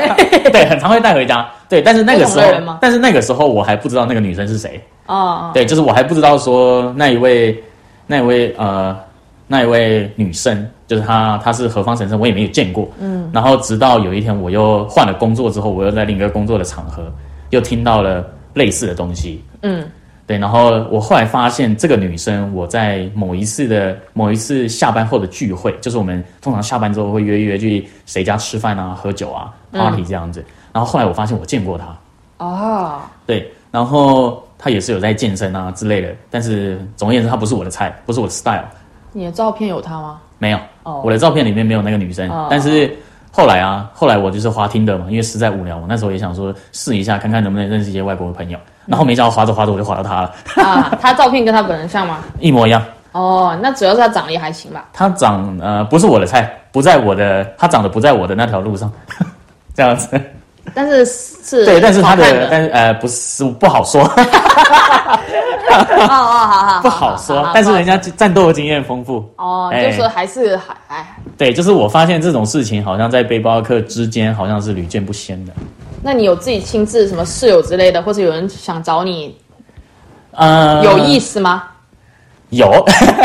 [0.54, 7.62] 对，很常会带回家，对，但是那个时候但是那个时候我还不知道那个女生是谁，哦，对，就是我还不知道说那一位
[8.06, 8.98] 那一位呃
[9.46, 12.90] 那一位女生，就是她她是何方神圣，我也没有见过。
[13.00, 17.04] 嗯，然后直到有一天我又换了工作之后，我又在另一个工作的场合
[17.50, 19.44] 又听到了类似的东西。
[19.62, 19.86] 嗯，
[20.28, 30.44] 对，然后我后来发现这个女生，我在某一次的某一次下班后的聚会，就是我们通常下班之后会约一约去谁家吃饭啊、喝酒啊、party 这样子。
[30.74, 31.98] 然后后来我发现我见过她，
[32.46, 38.66] 哦，对，然后她也是有在健身啊之类的，但是总而言之，她不是我的菜，不是我的 style，
[39.14, 40.20] 你的照片有她吗？
[40.40, 42.30] 没有，哦我的照片里面没有那个女生。
[42.30, 42.94] 哦但是
[43.38, 48.58] 后来啊，后来我就是滑听的嘛，因为实在无聊，我那时候也想说试一下，看看能不能认识一些外国的朋友。
[48.88, 50.34] 然后没想到滑着滑着我就滑到他了，
[50.66, 52.18] 啊，他照片跟他本人像吗？
[52.40, 52.84] 一模一样。
[53.12, 54.86] 哦，那主要是他长得也还行吧。
[54.92, 58.92] 他长呃不是我的菜，不在我的，他长得不在我的那条路上，
[59.76, 60.20] 这样子。
[60.74, 64.02] 但是是对，但是他的，但是呃不是不好说。
[65.70, 75.54] 哦哦，好好不好说，但是人家战斗经验丰富哦，哎就是还是还哎，对，就是我发现这种事情好像在背包客之间好像是屡见不鲜的。
[76.02, 79.38] 那你有自己亲自什么室友之类的，或者有人想找你，
[80.32, 81.64] 呃，有意思吗？
[82.50, 82.72] 有，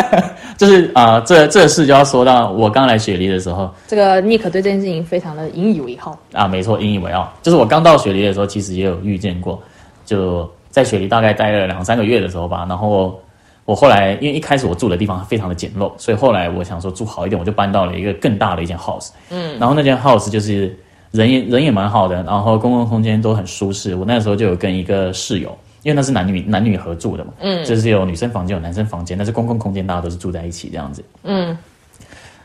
[0.58, 6.18] 就是啊、呃这这事就要说到我刚来雪梨的时候这个 Nick 对这件事情非常的引以为豪。
[6.32, 7.32] 啊，没错，引以为傲。
[7.40, 9.62] 就是我刚到雪梨的时候，其实也有遇见过，
[10.04, 12.66] 就在雪梨大概待了两三个月的时候吧。
[12.68, 13.20] 然后
[13.64, 19.11] 我后来因为一开始我住的地方非常的简陋，所以后来我想说住好一点，我就搬到了一个更大的一间 house。
[19.30, 20.76] 嗯，然后那间 house 就是
[21.12, 23.94] 人也人也蛮好的，然后公共空间都很舒适。
[23.94, 25.56] 我那时候就有跟一个室友。
[25.83, 31.57] 因为那是男女男女合住的嘛，嗯，就是有女生房间有男生房间，但是公共空间大家都是住在一起这样子，嗯，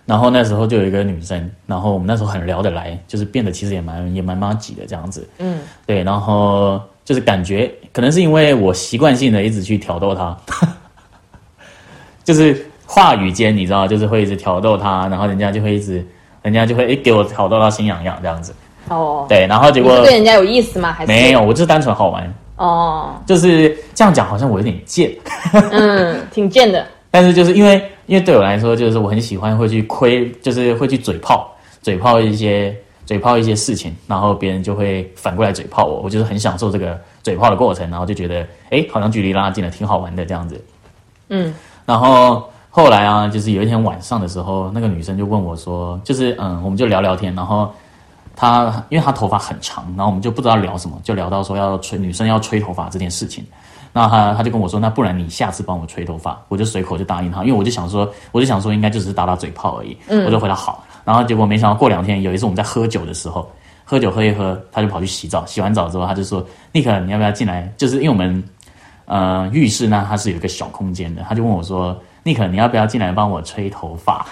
[0.05, 10.35] 然后那时候就有一个女生，然后我们那时候很聊得来，就是变得其实也蛮也蛮妈挤的这样子，嗯，对，然后就是感觉可能是因为我习惯性的一直去挑逗她，
[12.23, 16.05] 就是话语间你知道，就是会一直挑逗她，然后人家就会一直，
[16.41, 18.53] 人家就会诶给我挑逗到心痒痒这样子，
[18.89, 20.91] 哦，对，然后结果对人家有意思吗？
[20.91, 21.11] 还是？
[21.11, 25.11] 没有，我就是单纯好玩，哦，就是这样讲好像我有点贱，
[25.71, 26.85] 嗯， 挺贱的。
[27.09, 31.49] 但是就是因为因为对我来说，就是我很喜欢会去亏，就是会去嘴炮，
[31.81, 40.59] 嘴炮一些嘴炮一些事情，然后别人就会反过来嘴炮我，我就是很享受这个嘴炮的过程，然后就觉得哎，好像距离拉近了，挺好玩的这样子。
[41.29, 41.53] 嗯，
[41.85, 47.71] 然后后来啊，就是有一天晚上的时候，那个女生就问我说，就是嗯，我们就聊聊天，然后
[48.37, 53.43] 他因为他头发很长，然后我们就不知道聊什么，就聊到说要吹女生要吹头发这件事情。
[53.91, 60.85] 那他他就跟我说，那不然你下次帮我吹头发，我就随口就答应他，因为我就想说，我就想说应该就只是打打嘴炮而已，我就回答好。
[61.03, 63.49] 然后结果没想到过两天，有一次我们在喝酒的时候，
[63.83, 67.73] 喝酒喝一喝，他就跑去洗澡，洗完澡之后，他就说，尼克你要不要进来？
[67.75, 68.43] 就是因为我们
[69.05, 74.23] 呃浴室呢它是有一个小空间的，他就问我说，尼克你要不要进来帮我吹头发？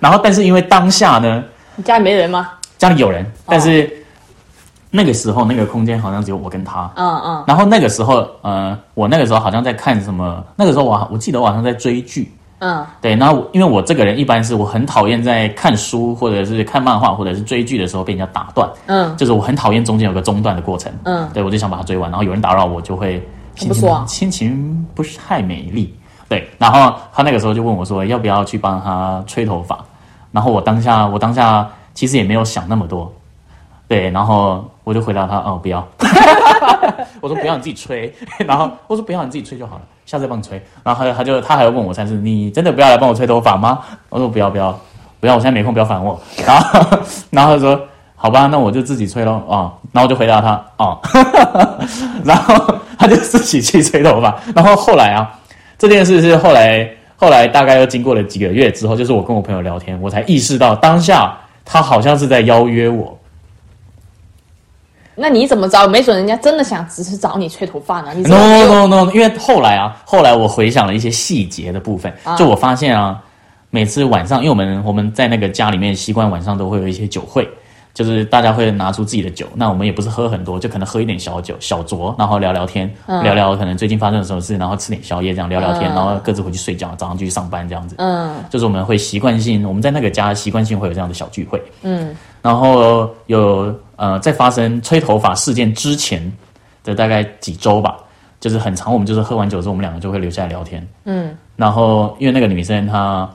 [0.00, 1.44] 然后但是因为当下呢，
[1.76, 2.50] 你家里没人吗？
[2.80, 3.92] 家里有人，但是
[4.90, 6.90] 那个时候那个空间好像只有我跟他。
[6.96, 12.32] 嗯嗯，然后那个时候，呃，我那个时候好像在看什么，那个时候我我记得我好像在追剧。
[12.60, 23.22] 嗯，对，然后因为我这个人一般是我很讨厌在看书或者是看漫画或者是追剧的时候被人家打断，嗯，就是我很讨厌中间有个中断的过程，嗯，对我就想把它追完，然后有人打扰我就会
[23.56, 25.94] 心情不心情不是太美丽，
[26.28, 29.78] 对，然后他那个时候就问我说要不要去帮他吹头发，
[30.32, 31.66] 然后我当下我当下
[32.00, 33.12] 其实也没有想那么多，
[33.86, 35.86] 对，然后我就回答他哦不要，
[37.20, 38.10] 我说不要你自己吹，
[38.48, 43.80] 然后我说不要你自己吹就好了，下次帮你吹，然后他就他就他还问我三次你真的不要来帮我吹头发吗？
[44.08, 44.72] 我说不要不要
[45.20, 47.78] 不要，我现在没空，不要烦我， 然后然后他说。
[48.22, 49.72] 好吧，那我就自己吹喽啊！
[49.92, 51.00] 然后我就回答他哦，
[52.22, 54.38] 然后他就自己去吹头发。
[54.54, 55.26] 然后后来啊，
[55.78, 56.86] 这件事是后来
[57.16, 61.34] 后来大概又经过了几个月之后，就是我跟我朋友聊天，我才意识到当下
[61.72, 63.16] 他好像是在邀约我。
[65.14, 65.86] 那你怎么着？
[65.86, 68.12] 没准人家真的想只是找你吹头发呢。
[68.12, 73.22] 你 no no no，因为后来啊，后来我回想了一些细节的部分，就我发现啊，
[73.70, 77.48] 每次晚上，因为我们我们在那个家里面习惯晚上都会有一些酒会。
[78.00, 82.90] 就是大家会拿出自己的酒，那我们也不是喝很多，就可能喝一点小酒、小酌，然后聊聊天，
[83.22, 87.96] 聊聊可能最近发生了什么事，然后吃点宵夜，这样聊聊天，然后各自回去睡觉，早上继续上班这样子。
[87.98, 91.62] 嗯，就是我们会习惯性，我们在那个家习惯性会有这样的小聚会。
[91.82, 96.32] 嗯，然后有呃，在发生吹头发事件之前
[96.82, 97.98] 的大概几周吧，
[98.40, 100.88] 就是很长，我们就是喝完酒之后，我们两个就会留下来聊天。
[101.04, 103.28] 嗯，然后因为那个女生她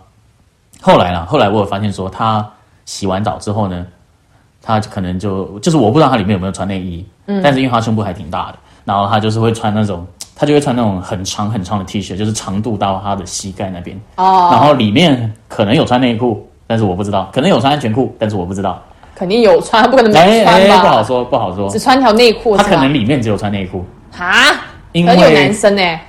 [0.82, 2.44] 后来啦，后来我有发现说，她
[2.86, 3.86] 洗完澡之后呢。
[4.66, 18.82] 他可能就就是我不知道他里面有没有穿内衣，嗯，但是因为他胸部还挺大的，然后他就是会穿那种，他就会穿那种很长很长的 T 恤，就是长度到他的膝盖那边，哦，然后里面可能有穿内裤，但是我不知道，可能有穿安全裤，但是我不知道，
[19.14, 20.82] 肯定有穿，不可能没穿吧？
[20.82, 24.56] 不好说，不好说，只穿条内裤，他可能里面只有穿内裤，哈，
[24.94, 26.00] 因为有男生呢，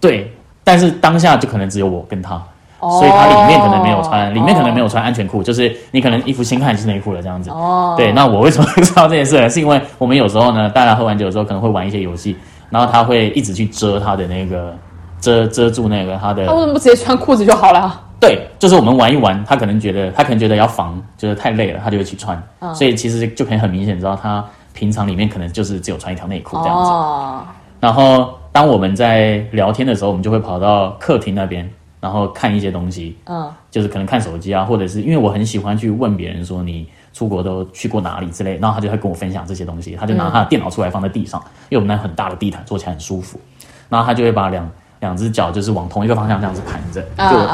[0.00, 0.32] 对，
[0.64, 2.42] 但是当下就可能只有我跟他。
[2.80, 7.50] 所以它里面可能没有穿，里面可能没有穿安全裤，就是你可能衣服先看是内裤了这样子。
[7.50, 9.48] 哦，对，那我为什么会 知道这件事呢？
[9.48, 12.36] 是因为我们有时候呢，大家喝完酒的时候可能会玩一些游戏，
[12.70, 14.72] 然后他会一直去遮他的那个
[15.20, 16.46] 遮遮住那个他的。
[16.46, 18.00] 他为什么不直接穿裤子就好了？
[18.20, 22.40] 对，就是我们玩一玩，他可能觉得他可能觉得要防，就是太累了，他就会去穿。
[22.74, 26.90] 所以其实就可以很明显知道他平常里面可能就是只有穿一条内裤这样子。
[26.90, 27.42] 哦。
[27.80, 31.68] 然后当我们在聊天的时候，我们就会跑到客厅那边。
[32.00, 43.40] 然后看一些东西，嗯，就是可能看手机啊，或者是因为我很喜欢去问别人说你出国都去过哪里之类，然后他就会跟我分享这些东西，他就拿他的电脑出来放在地上，因为我们那很大的地毯坐起来很舒服，
[43.88, 47.02] 然后他就会把两两只脚就是往同一个方向这样子盘着，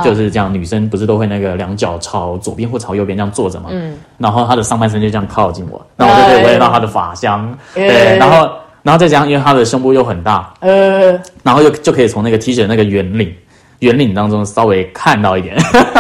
[0.03, 8.51] 就就是这样，女生不是都会那个两脚朝左边或朝右边这样坐着嘛，嗯，然后他的上半身就这样靠近我，那我就可以闻到他的发香，对，然后
[8.83, 13.35] 然后再加上因为他的胸部又很大，呃，然后又就可以从那个 T 恤那个圆领。
[13.85, 15.55] 圆领当中稍微看到一点，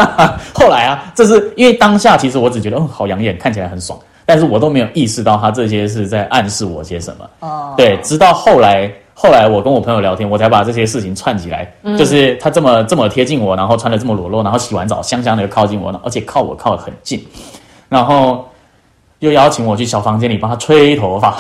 [0.55, 7.31] 后来啊，这是因为当下其实我只觉得哦好养眼，看起来很爽，但是我都没有意识到他这些是在暗示我些什么。
[7.41, 11.71] 哦，对，直到后来，后来我跟我朋友聊天，我才把这些事情串起来。
[11.83, 17.23] 嗯，就是他这么这么贴近我，然后穿的这么裸露，然后洗完澡香香的又靠近我，而且靠我靠得很近，
[17.89, 18.49] 然后
[19.19, 21.37] 又邀请我去小房间里帮他吹头发，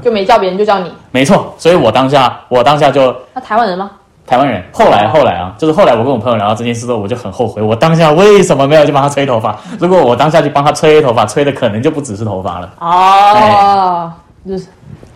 [0.00, 0.90] 就没叫别人，就叫你。
[1.10, 3.90] 没错，所以我当下我当下就那台湾人吗？
[4.26, 9.58] 台湾人，后来后来啊，就是后来我跟我朋友聊到这件事之后，我就很后悔，我当下为什么没有去帮他吹头发？
[9.78, 12.74] 如果我当下去帮他吹头发，吹的可能就不只是头发了。
[12.78, 14.12] 哦，
[14.46, 14.66] 就是，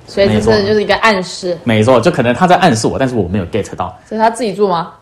[0.07, 1.57] 所以这是就是一个暗示。
[1.65, 3.97] 没错，就可能他在暗示我，但是我没有 get 到。
[4.09, 4.93] 是他自己住吗？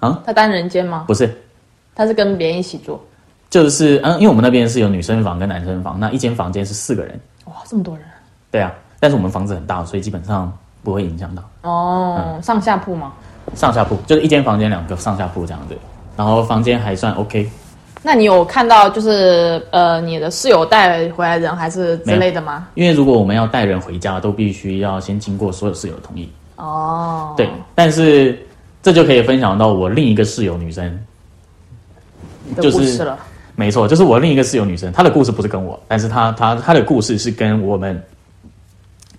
[0.00, 1.04] 啊，他单人间吗？
[1.06, 1.32] 不是，
[1.94, 3.00] 他是跟别人一起住。
[3.48, 7.20] 就是嗯，因为我们那边是有女生房跟男生房，那一间房间是四个人。
[7.44, 8.04] 哇，这么多人。
[8.50, 11.42] 对啊，但是我们房子很大，所以基本上不会影响到。
[11.62, 13.12] 哦，上下铺吗？
[13.54, 15.76] 上下铺就是一间房间两个上下铺这样子，
[16.16, 17.48] 然后房间还算 OK。
[18.04, 22.66] 那你有看到就是呃你的室友带回来人还是之类的吗？
[22.74, 26.28] 因为如果我们要带人回家，都必须要先经过所有室友的同意。
[26.56, 28.36] 哦，对，但是
[28.82, 30.98] 这就可以分享到我另一个室友女生，
[32.60, 33.06] 就是
[33.54, 38.02] 没错，就是我另一个室友女生，她的故事不是跟我，但是她她她的故事是跟我们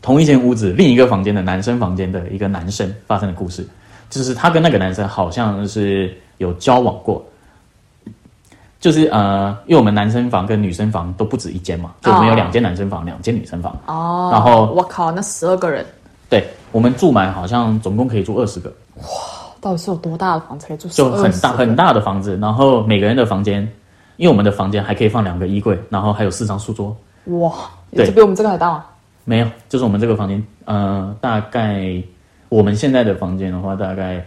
[0.01, 3.65] 同一间屋子另一个房间的男生房间的一个男生发生的故事。
[4.13, 7.25] 就是他跟那个男生好像是有交往过，
[8.79, 13.75] 就是呃，因为我们男生房跟女生房都不止一间嘛，就我们有两间男生房，两间女生房。
[13.87, 15.83] 哦，然后我靠，那十二个人，
[16.29, 18.71] 对我们住满好像总共可以住二十个。
[18.97, 19.03] 哇，
[19.59, 20.87] 到底是有多大的房子可以住？
[20.89, 23.61] 就很大很大的房子，然后每个人的房间，
[24.17, 26.95] 因为我们的房间还可以放两个衣柜，然后还有四张书桌。
[27.25, 27.51] 哇，
[27.91, 28.85] 对，比我们这个还大吗？
[29.25, 31.99] 没有，就是我们这个房间，呃，大概。
[32.53, 34.23] 我们现在的房间的话，大概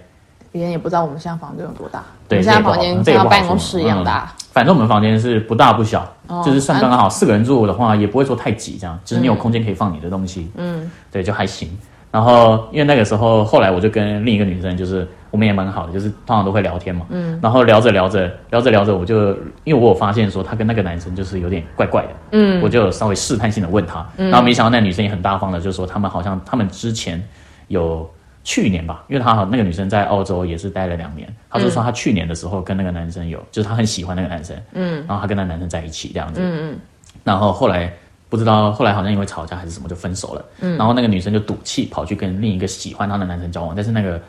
[0.51, 2.03] 别人也不知道我们现在房间有多大。
[2.29, 4.33] 对，现在房间像办公室一样大。
[4.51, 6.05] 反正我们房间是不大不小，
[6.45, 7.09] 就是算刚刚好。
[7.09, 10.51] 四个人住的话，也不会说太挤，这样就是你有空间可以放你的东西。
[10.57, 11.69] 嗯，对，就还行。
[12.11, 17.05] 然后因为那个时候，后来我就跟另一个女生，就是我我们也蛮好的，就是通常都会聊天嘛。
[17.11, 19.35] 嗯，然后聊着聊着聊着聊着，我就
[19.65, 22.09] 因为我有发现说她跟那个男生就是有点怪怪的。
[22.33, 27.23] 嗯，我就稍微试探性的问他，然后没想到那女生也很大方的，就说他们好像他们之前
[27.69, 28.09] 有
[28.47, 34.57] 去年吧，因为他好那个女生在澳洲也是待了两年，他就说他去年的时候跟那个男生有，就是他很喜欢那个男生。
[34.73, 36.41] 嗯，然后他跟那个男生在一起这样子。
[36.41, 36.79] 嗯嗯，
[37.25, 37.93] 然后后来。
[38.29, 44.21] 不知道后来好像因为吵架还是什么就分手了，嗯，然后那个女生就赌气跑去跟另一个喜欢她的男生交往，但是那个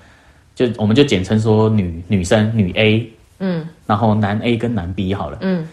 [0.54, 5.68] 就我们就简称说女女生女 A，嗯，然后男 A 跟男 B 好了，嗯，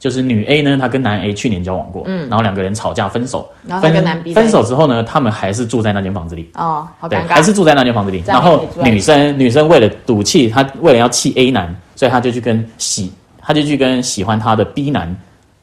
[0.00, 15.16] 就是女 A 呢，她跟男 A 去年交往过，嗯，然后两个人吵架分手，然后跟男 B 分手之后呢，他们还是住在那间房子里，哦，好尴尬，还是住在那间房子里，然后女生女生为了赌气，她为了要气 A 男，所以她就去跟喜，她就去跟喜欢她的 B 男。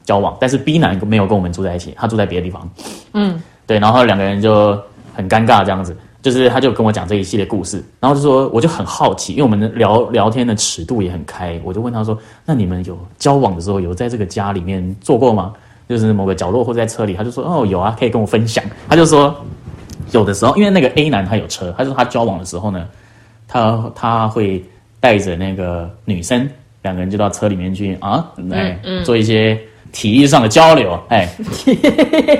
[0.04, 2.66] 交往，但是 B 男没有跟我们住在一起，他住在别的地方。
[3.12, 4.70] 嗯，对，然后两个人就
[5.14, 15.52] 很尴尬这样子，就是他就跟我讲这一系列故事，然后就说我就很好奇，因为我们聊聊天的尺度也很开，我就问他说：“那你们有交往的时候有在这个家里面做过吗？
[15.88, 19.34] 就是某个角落或者在车里？”他就说：“哦，有啊，可以跟我分享。”他就说
[20.10, 22.84] 有的时候，因为那个 A 男他有车，他说他交往的时候呢，
[23.46, 24.64] 他他会
[24.98, 26.48] 带着那个女生，
[26.82, 29.56] 两个人就到车里面去啊，来做一些。
[29.90, 31.26] 体育上的交流，哎，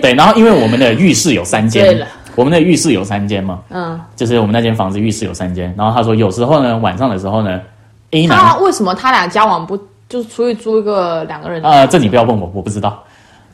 [0.03, 7.61] 对，然后因为我们的浴室有三间，我们的浴室有三间嘛，嗯，就是我们那间房子浴室有三间，然后他说有时候呢晚上的时候呢
[8.11, 9.77] ，A 男为什么他俩交往不
[10.09, 11.63] 就是出去租一个两个人？
[11.63, 13.03] 呃，这你不要问我，我不知道，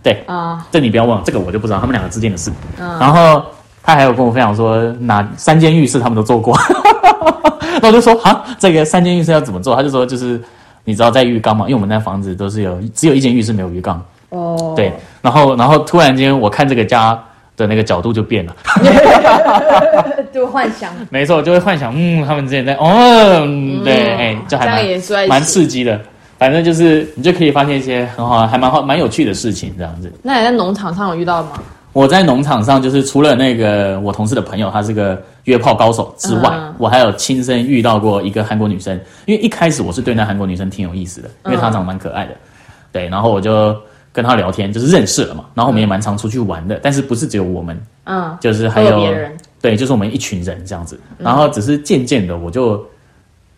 [0.03, 2.53] 对啊，这你不要问，这个我就不知道他们两个之间的事。
[2.79, 3.43] 然后
[3.83, 6.57] 他还有跟我分享说哪三间浴室他们都做过，
[7.81, 9.75] 那我就说啊，这个三间浴室要怎么做？
[9.75, 10.43] 他就说就是。
[10.87, 11.65] 你知道在浴缸嘛？
[11.65, 13.99] 因为我们那房子都是有，只有一间浴室没有浴缸。
[14.29, 14.75] 哦。
[14.77, 17.19] 对，然后，然后突然间，我看这个家
[17.57, 18.57] 的那个角度就变了。
[20.33, 20.93] 就幻想。
[21.11, 23.47] 没错，就会幻想，嗯，他们之前在，哦，
[23.85, 26.01] 对，哎，就还蛮蛮刺激的。
[26.37, 30.13] 反正就是你就可以发现一些很好，还蛮好，蛮有趣的事情，这样子。
[30.23, 31.51] 那你在农场上有遇到吗？
[31.93, 39.01] 我在农场上，就是除了那个我同事的朋友，他是个约炮高手之外，我还有亲身遇到过一个韩国女生。
[39.27, 42.35] 因为一开始我是对那韩国女生挺有意思的，因为她长得蛮可爱的，
[42.91, 43.73] 对，然后我就
[44.15, 45.45] 跟他聊天，就是认识了嘛。
[45.55, 50.99] 然后我们也蛮常出去玩的，但是不是只有我们，嗯，就是还有别人，对，就是我们一群人这样子。
[51.19, 52.83] 然后只是渐渐的，我就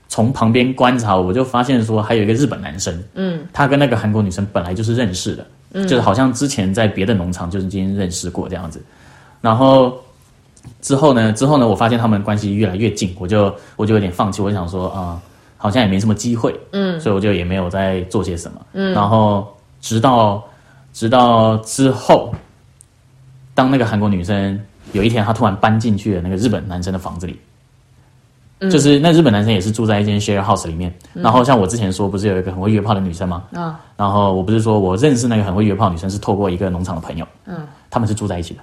[0.08, 5.46] 从旁边观察，我就发现说，还有一个日本男生，嗯，他跟那个韩国女生本来就是认识的。
[5.72, 5.86] 嗯。
[5.86, 8.82] 就是好像之前在别的农场就是已经认识过这样子，
[9.42, 9.94] 然后
[10.80, 15.20] 之后呢，之后呢，我发现他们关系越来越近，我就我就有点放弃，我想说啊，
[15.56, 19.55] 好像也没什么机会，嗯，所以我就也没有再做些什么，嗯，然后
[19.86, 20.42] 直到
[20.92, 22.34] 直到之后，
[23.54, 24.60] 当那个韩国女生
[24.90, 27.38] 有一天她突然搬进去了那个日本男生的房子里。
[28.70, 33.44] 就是那日本男生也是住在一间 share house 里面，然后像我之前说，不是有一个很会约炮的女生吗？
[33.52, 38.60] 啊，然后我不是说我认识那个很会约炮女生是透过一个农场的朋友，嗯，他们是住在一起的，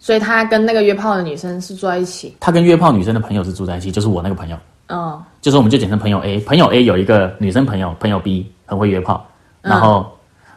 [0.00, 4.58] 所以他跟那个约炮的女生是住在一起，他跟约炮女生的朋友是住在一起，就是我那个朋友，
[4.88, 9.24] 嗯，就是我们就简称朋友 A，朋友 A 有一个女生朋友，朋友 B 很会约炮，
[9.60, 10.06] 然后。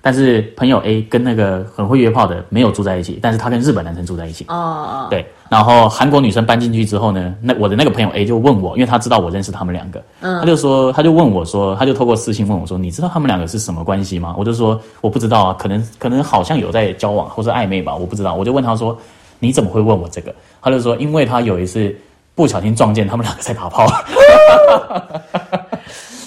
[0.06, 4.46] 但是朋友 A 跟那个很会约炮的没有住在一起，但是他跟日本男生住在一起。
[4.50, 5.08] 哦哦。
[5.10, 14.36] 对，然后韩国女生搬进去之后呢，那我的那个朋友 A 就问我，因为他知道我认识他们两个，嗯，他就说，他就问我说，他就透过私信问我说，你知道他们两个是什么关系吗？
[14.38, 18.36] 我就说我不知道啊，可能可能好像有在交往或是暧昧吧，我不知道。
[18.36, 18.96] 我就问他说，
[19.40, 20.32] 你怎么会问我这个？
[20.62, 21.92] 他就说，因为他有一次
[22.36, 23.88] 不小心撞见他们两个在打炮。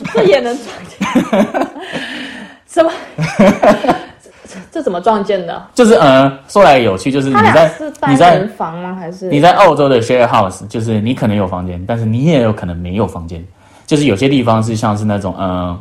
[0.14, 1.46] 这也能撞见？
[2.68, 2.90] 什么？
[4.70, 5.66] 这怎么撞见的？
[5.74, 7.70] 就是呃，说来有趣，就是你在
[8.09, 8.96] 你在人房吗？
[8.99, 10.66] 还是你在澳洲的 share house？
[10.68, 13.44] 就是你可能有房间，但是你也有可能没有房间。
[13.86, 15.78] 就是有些地方是像是那种呃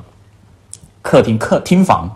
[1.01, 2.09] 客厅客厅房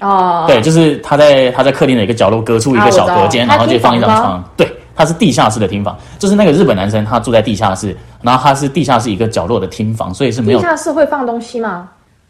[0.00, 4.44] 哦，对，就是他在他在客厅的一个角落隔出一个小隔间，然后就放一张床。
[4.56, 11.88] 对，它是地下室的厅房，就是那个日本男生他住在地下室，然后他是地下室一个角落的厅房，所以是没有地下室会放东西吗？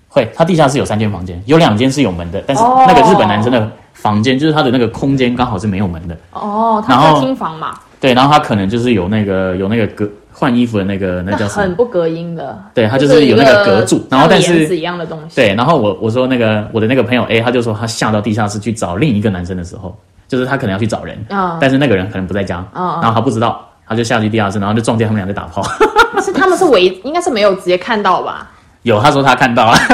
[0.09, 6.17] 会，他地下室有三间房间，有两间是有门的，但是那个日本男生的房间就是他的那个空间刚好是没有门的。
[6.33, 7.73] 哦，他是厅房嘛？
[8.01, 11.63] 对，然后他可能就是有那个有那个隔换衣服的那个那叫什么？
[11.63, 12.59] 很不隔音的。
[12.73, 15.37] 对，他就是有那个隔住，然后但是一样的东西。
[15.37, 19.95] 对，然后我我说那个我的那个朋友 A，他就说他下到地下室去找另一个男生的时候，
[20.31, 25.61] 就是他可能要去找人啊，但是那个人可能不在家啊，然后他不知道，他就下去地下室，然后就撞见他们俩在打炮。
[26.23, 28.47] 是他们是唯应该是没有直接看到吧？
[28.83, 29.77] 有，他说他看到了。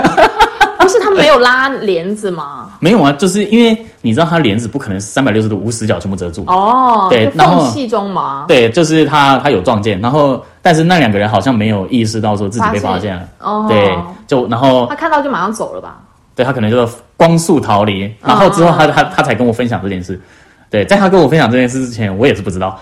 [0.78, 2.68] 不是他没有拉帘子吗？
[2.78, 7.08] 没有啊，就是因为你知道他帘子不可能三百六十度无死角全部遮住哦。
[7.10, 8.44] 对，缝隙中吗？
[8.46, 15.96] 对，就是他他有撞见，然后但是那两个人好像没有意识到说自己被发现了，哦，对，就然后他看到就马上走了吧？
[16.36, 20.20] 对他可能就是光速逃离，然后之后他他他才跟我分享这件事。
[20.68, 22.78] 对，在他跟我分享这件事之前，我也是不知道。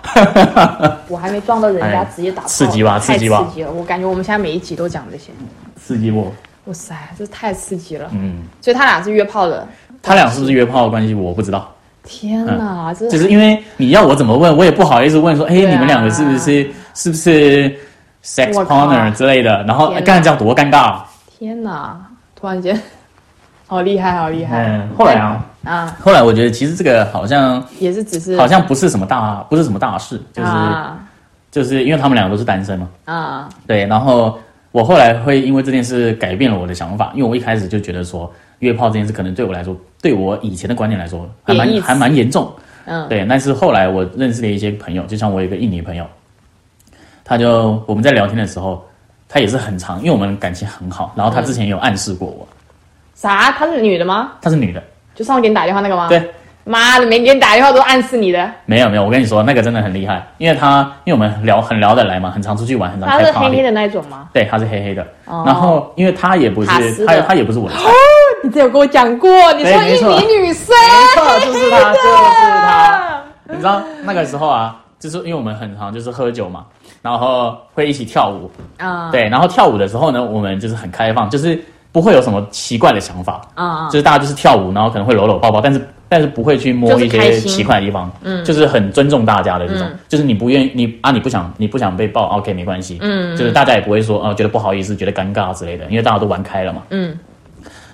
[1.06, 3.70] 我还没撞到人家哎直接打炮，刺激吧太刺激吧刺激了！
[3.70, 5.30] 我感觉我们现在每一集都讲这些，
[5.76, 6.32] 刺激我，
[6.64, 8.08] 哇塞，这太刺激了！
[8.12, 9.68] 嗯，所以他俩是约炮的，
[10.02, 17.70] 他俩是不是约炮的关系我不知道，天哪，这就是因为你要我怎么问，我也不好意思问说，哎、啊你们两个是不是是不是
[18.24, 19.62] sex partner 之类的？
[19.64, 21.06] 然后天哪刚才这样多尴尬啊。
[21.38, 22.00] 天哪，
[22.34, 22.80] 突然间，
[23.74, 24.66] 好厉害，好厉害！
[24.66, 30.98] 嗯，后来啊，啊，后来我觉得其实这个好像也是只是好像不是什么大不是什么大事，就是、啊。
[31.50, 34.36] 就是因为他们两个都是单身嘛，啊，对，然后
[34.72, 42.52] 我后来会因为这件事改变了我的想法，因为我一开始就觉得说约炮这件事可能对我来说，对我以前的观念来说还蛮还蛮严重，
[42.86, 46.04] 嗯，对，但是后来我认识了一些朋友，就像我有一个印尼朋友，
[47.22, 48.84] 他就我们在聊天的时候，
[49.28, 52.48] 他也是很长，因为我们感情很好，然后他之前有暗示过我，
[53.24, 53.50] 啥？
[53.52, 54.32] 她是女的吗？
[54.42, 54.82] 她是女的，
[55.14, 56.08] 就上次给你打电话那个吗？
[56.10, 56.30] 对，
[56.64, 58.50] 妈的，没给你打电话都暗示你的。
[58.66, 64.28] 没有没有，我跟你说那个真的很厉害，因为他因为我们聊很聊得来嘛，很常出去玩，很常开她是黑黑的那一种吗？
[64.34, 67.84] 对，他是黑黑的，哦然后因为他也不是卡斯的他他也不是我的菜，
[68.42, 72.06] 你之前有跟我讲过，你说印对没错尼女生，没错，就是他，就是
[72.60, 73.22] 他。
[73.46, 76.64] 你知道那个时候啊，就是因为我们很常就是喝酒嘛，
[77.00, 81.62] 然后会一起跳舞，啊，对，然后跳舞的时候呢，我们就是很开放，就是
[81.94, 89.96] 不会有什么奇怪的想法，啊就是大家就是跳舞，然后可能会搂搂抱抱，但是但是不会去摸一些奇怪的地方，嗯，就是很尊重大家的这种，嗯。
[90.08, 97.16] 就是你不愿意你啊你不想你不想被抱，OK 没关系，嗯，就是大家也不会说啊、觉得不好意思，觉得尴尬之类的，因为大家都玩开了嘛，嗯，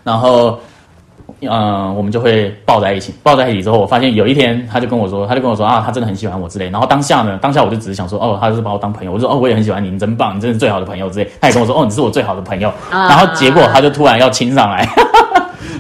[0.03, 0.59] 然后。
[1.41, 6.69] 嗯，我们就会抱在一起，抱在一起之后，我发现有一天，他就跟我说，他就跟我说啊，他真的很喜欢我之类。
[6.71, 9.13] 然后当下呢，当下我就只是想说，哦，他就是把我当朋友。
[9.13, 11.31] 我就说，哦，我也很喜欢你，你真棒，你真是最好的朋友之类。
[11.41, 12.69] 他也跟我说，哦，你是我最好的朋友。
[12.91, 14.89] 啊然后结果他就突然要亲上来，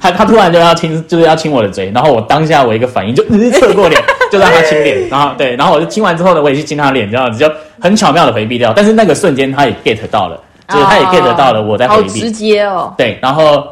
[0.01, 1.91] 他他突然就要亲，就是要亲我的嘴。
[1.91, 5.09] 然后我当下我一个反应就、呃、侧过脸，就让他亲脸。
[5.09, 8.73] 然后对，然后我就亲完之后呢，我也去亲他脸，这样子就很巧妙的回避掉。
[8.75, 12.09] 但是那个瞬间他也 get 到了，就是他也 get 到了我在回避。
[12.09, 13.67] 好直接哦，对，然后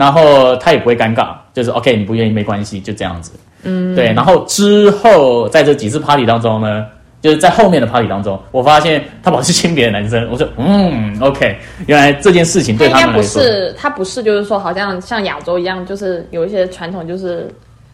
[0.00, 3.32] 然后他也不会尴尬，就是 OK，你不愿意没关系，就这样子。
[3.64, 4.06] 嗯，对。
[4.14, 6.86] 然后之后在这几次 party 当中呢，
[7.20, 11.54] 就是在后面的 party 当中，我发现他跑去亲别的男生，我说嗯，OK，
[11.86, 17.46] 原来这件事情对他应该不他们来说，是，他不是，就是说，好像像亚洲一样，就是有一些传统，就是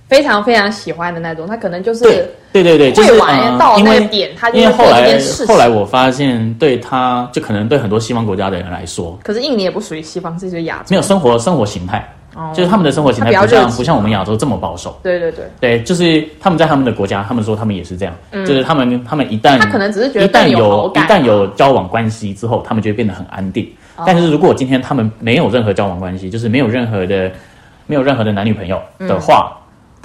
[0.09, 1.47] 非常非常喜欢的那种。
[1.47, 5.19] 他可能就是对对对对，就是会玩呃到那个点，他就因为后来。
[5.47, 10.85] 后来我发现，对他就可能对很多西方国家的人来说，可是印尼也不属于西方，这就是亚洲。
[10.91, 14.99] 没有生活生活形态，哦就是他们的生活形态不像不像我们亚洲这么保守。
[15.03, 23.65] 对对对，对，就是他们在他们的国家，他们说他们也是这样，就是他们他们一旦嗯他可能只是觉得一旦有一旦有交往关系之后，他们就会变得很安定。
[23.97, 27.31] 哦但是如果今天他们没有任何交往关系，就是没有任何的
[27.87, 29.57] 没有任何的男女朋友的话，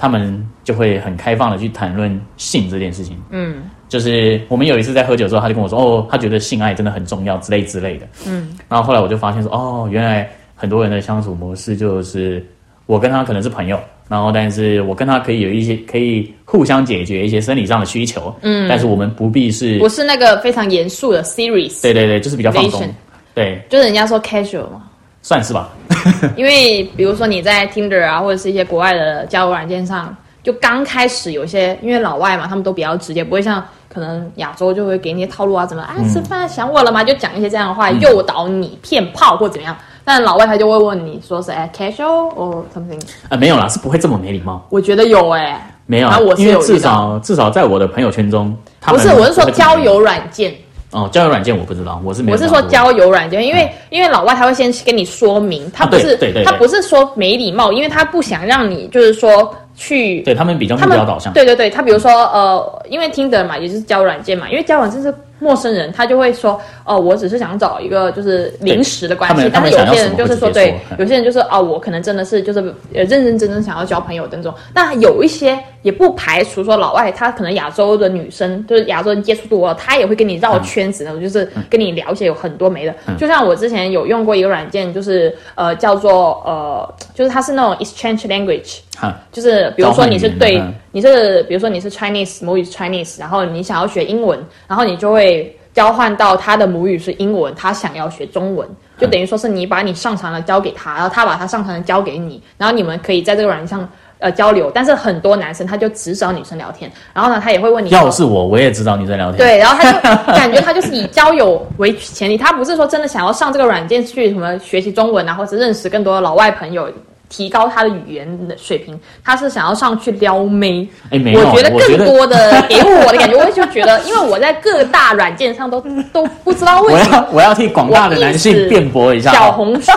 [0.02, 3.16] 他们就会很开放的去谈论性这件事情。
[3.30, 8.08] 嗯，就是我们有一次在喝酒的时候，他就跟我说，哦，他觉得性爱真的很重要之类之类的。
[8.26, 12.44] 嗯，然后后来我就发现说，哦，原来很多人的相处模式就是
[12.86, 13.78] 我跟他可能是朋友，
[14.08, 22.92] 然后但是我跟他可以有一些可以互相解决一些生理上的需求，嗯，但是我们不必是，不是那个非常严肃的 serious，对对对，就是比较放松
[23.36, 24.88] 对，就是人家说 casual 嘛。
[25.22, 25.70] 算是吧，
[26.36, 37.04] 因为比如说你在 Tinder 啊，或者是一些国外的交友软件上，就刚开始有些，因为老外嘛，他们都比较直接，不会像可能亚洲就会给你套路啊，怎么啊吃饭想我了吗？
[37.04, 39.76] 就讲一些这样的话，诱导你骗炮或怎么样。
[40.04, 50.52] 但老外他就会问你说是哎 casual or something，啊，没有啦，是不会这么没礼貌，我觉得有哎、没有啊啊我，是因为至少至少在我的朋友圈中，不是，我是说交友软件，
[50.92, 65.12] 哦，交友软件我不知道，我是没有我是说交友软件，因为、因为老外他会先跟你说明，他啊不是、对对他不是说没礼貌，因为他不想让你就是说去对他们比较目他们标导向，对对对，他比如说呃，因为听的嘛，也就是交友软件嘛，因为交友软件是
[65.42, 69.28] 陌生人，他就会说哦、我只是想找一个就是临时的关。
[69.36, 72.60] 系但是有些人就是说，对有些人就是哦、我可能真的是就是
[72.94, 74.54] 呃认认真真想要交朋友的那种。
[74.74, 82.94] 那有一些也不排除说老外他可能亚洲的女生就是亚洲人接触多了，他也会跟你绕圈子那种，就是跟你聊一些有很多没的。
[83.06, 88.78] 嗯就像我之前有用过一个软件，就是呃叫做呃，就是它是那种 exchange language。
[88.96, 90.62] 哈，就是比如说你是对
[90.92, 94.38] 你是比如说你是 Chinese 母语是 Chinese，然后你想要学英文，
[94.68, 95.31] 然后你就会
[95.72, 109.38] 交换到他的母语是英文，他想要学中文，嗯就等于说是你把你上传的交给他，然后他把他上传的交给你，然后你们可以在这个软件上呃交流，但是很多男生他就只找女生聊天，然后呢，他也会问你说，要是我，我也只找女生聊天。
[109.38, 109.98] 对，然后他就
[110.32, 116.88] 感觉他就是以交友为前提，他不是说真的想要上这个软件去什么学习中文啊，或者认识更多的老外朋友。
[117.32, 120.86] 提高他的语言的水平，他是想要上去撩妹。
[121.10, 125.80] 哎，没有，我觉得更多的 给我的感觉，我就觉得，因为我在各大软件上都
[126.12, 129.32] 都不知道为我什么要我要替广大的男性辩驳一下。
[129.32, 129.90] 小红书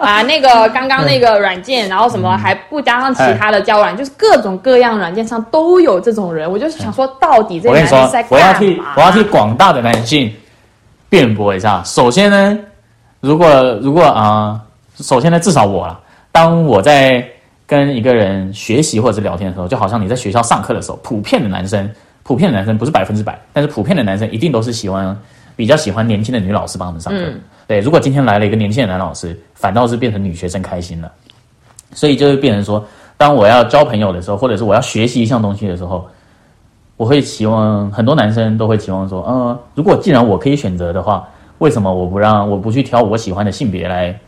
[0.00, 6.50] 啊， 那个刚刚那个软件，然后什么还不加上其他的交友软件，就是各种各样软件上都有这种人。
[6.50, 8.52] 我就是想说，到底这男人是在，我要？
[8.54, 10.32] 替我要替广大的男性
[11.08, 11.82] 辩驳一下。
[11.84, 12.58] 首先呢，
[13.20, 13.48] 如果
[13.80, 14.60] 如果啊、
[15.00, 15.98] 首先呢，至少我啦，
[16.34, 17.24] 当我在
[17.64, 21.88] 跟一个人学习或者是聊天的时候，就好像你在学校上课的时候，普遍的男生，
[22.24, 25.16] 普遍的男生不是百分之百，但是普遍的男生一定都是喜欢
[25.54, 27.20] 比较喜欢年轻的女老师帮他们上课。
[27.68, 31.12] 对，如果今天来了一个年轻的男老师，反倒是变成女学生开心了。
[31.92, 32.84] 所以就会变成说，
[33.16, 36.04] 当我要交朋友的时候，或者是我要学习一项东西的时候，
[36.96, 41.28] 我会期望很多男生都会期望说，呃，如果既然我可以选择的话，
[41.58, 44.18] 为什么我不让我不去挑我喜欢的性别来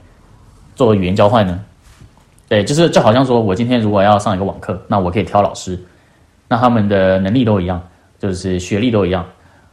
[0.76, 1.58] 做语言交换呢？
[2.48, 5.78] 对，就是就好像说我今天如果要上一个网课，那我可以挑老师，
[6.48, 7.82] 那他们的能力都一样，
[8.18, 9.26] 就是学历都一样，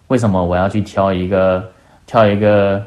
[0.08, 1.64] 为什么我要去挑一个
[2.08, 2.84] 挑一个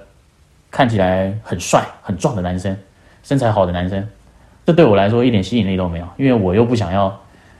[0.71, 2.77] 看起来很帅很壮的男生，
[3.23, 4.07] 身材好的男生？
[4.65, 7.07] 这对我来说一点吸引力都没有，因为我又不想要，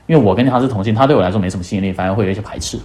[0.07, 2.77] 因为我跟他是同性，他对我来说没什么吸引力，反而会有一些排斥。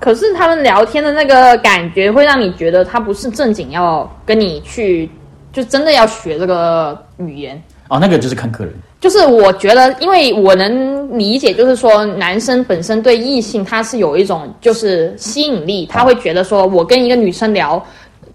[0.00, 5.08] 可是他们聊天的那个感觉，会让你觉得他不是正经要跟你去，
[5.52, 7.62] 就真的要学这个语言。
[7.88, 8.72] 哦，那个就是看个人。
[9.00, 17.82] 就是我觉得，因为我能理解，就是说男生本身对异性他是有一种就是吸引力，他会觉得说我跟一个女生聊，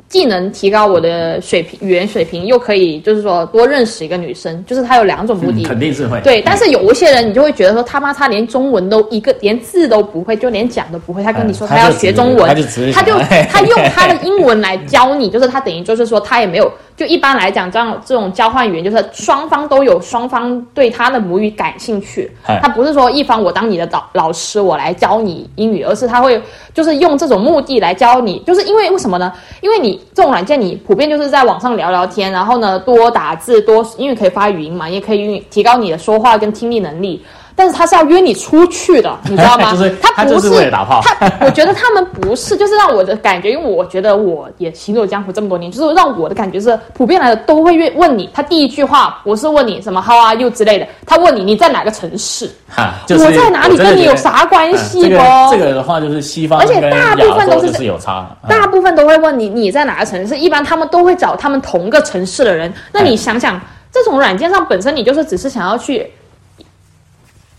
[0.08, 5.64] 既能提高我的水平语言水平，又可以就是说多认识一个女生， 就是他有两种目的。
[5.64, 6.22] 嗯肯定是会。
[6.22, 11.22] 对，但是有一些人，你就会觉得说他妈他连中文都一个连字都不会，就连讲都不会。
[11.22, 13.18] 他跟你说他要学中文，他就他就
[13.50, 26.42] 他用他的英文来教你，就是他等于就是说他也没有，就一般来讲这样这种交换语言，就是双方都有双方对他的母语感兴趣哎，他不是说一方我当你的导老师我来教你英语，而是他会
[26.74, 29.34] 就是用这种目的来教你，就是因为为什么呢？
[29.62, 37.24] 因为你这种软件你普遍就是在网上聊聊天，然后呢多打字多，因为可以发语音嘛，也可以提高你的说话跟听力能力。
[37.56, 39.72] 但是他是要约你出去的， 你知道吗？
[39.72, 55.24] 就是他不他是为了打炮他我觉得他们不是，就是让我的感觉，因为我觉得我也行走江湖这么多年，就是让我的感觉是，普遍来的都会问问你，他第一句话不是问你什么 How are you 之类的，他问你你在哪个城市， 哈，就是我在哪里跟你有啥关系嗯 这不？
[55.24, 58.28] 个这个的话就是西方而且大部分都是有差。
[58.44, 62.72] 嗯大部分都会问你你在哪个城市，一般他们都会找他们同个城市的人。
[62.92, 63.60] 那你想想，
[63.92, 66.12] 这种软件上本身你就是只是想要去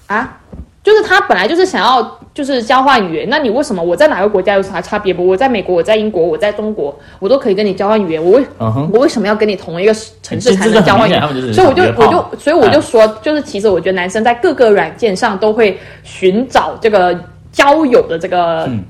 [0.06, 0.38] 啊，
[0.82, 5.26] 就是他本来就是想要就是交换语言，那你为什么我在哪个国家有啥差别不？
[5.26, 11.52] 我在美国，我在英国，我在中国，我都可以跟你交换语言，我为、嗯我为什么要跟你同一个城市才能交换语言？
[11.52, 17.18] 所以我就我就所以我就说，就是其实我觉得男生在各个软件上都会寻找这个
[17.52, 18.64] 交友的这个。
[18.66, 18.84] 嗯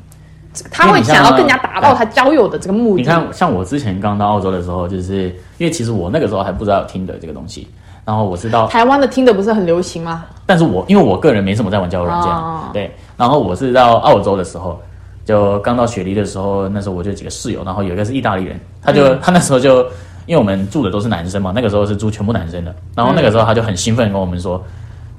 [0.71, 3.03] 他会想要更加达到他交友的这个目的。
[3.03, 5.25] 你看，像我之前刚到澳洲的时候，就是
[5.59, 7.67] 因为其实我那个时候还不知道有听的这个东西，
[8.05, 10.24] 然后我知道，台湾的听的不是很流行吗？
[10.46, 14.78] 但是我因为我个人没什么在玩交友软件，哦对，然后我是到澳洲的时候，
[15.24, 19.78] 就刚到雪梨的时候，那时候我就几个室友，然后有一个是意大利人，他就、他那时候就
[20.26, 24.62] 因为我们住的都是男生嘛，那个时候是住全部男生的，然后那个时候他就很兴奋跟我们说，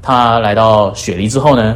[0.02, 1.76] 他来到雪梨之后呢，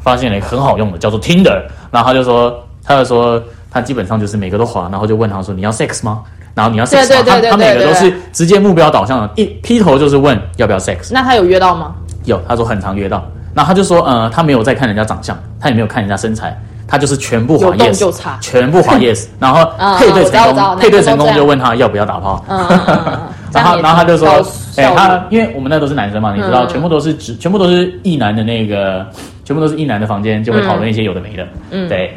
[0.00, 3.40] 发现了一个很好用的叫做 Tinder，然后他就说，他就说
[3.70, 6.24] 他基本上就是每个都滑，然后就问他说你要 sex 吗？
[6.54, 7.06] 然后你要 sex 吗？
[7.08, 11.10] 对对对对他他每个都是直接目标导向的，一劈头就是问要不要 sex。
[11.12, 11.94] 那他有约到吗？
[12.24, 13.24] 有，他说很常约到，
[13.54, 16.54] 然后他就说，呃，他没有在看人家长相，他也没有看人家身材，
[16.86, 22.44] 他就是全部滑有动 yes，全部滑 yes，然后嗯配对成功，配对成功就问他要不要打炮，
[23.52, 24.44] 然后然后他就说高，
[24.76, 26.68] 哎、他因为我们那都是男生嘛，你知道，嗯。
[26.68, 29.06] 全部都是直，全部都是异男的那个，
[29.44, 32.14] 全部都是异男的房间，就会讨论一些有的没的，嗯对，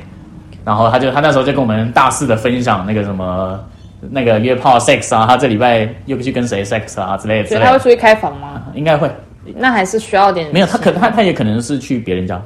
[0.66, 3.58] 然后他就他那时候就跟我们大肆的分享那个什么。
[4.10, 8.62] 那个约炮 sex 啊，他这礼拜又去跟谁 sex 啊之类的所以他会出去开房吗？
[8.74, 9.10] 应该会，
[9.56, 12.42] 那还是需要点没有，他可他他也可能是去别人家，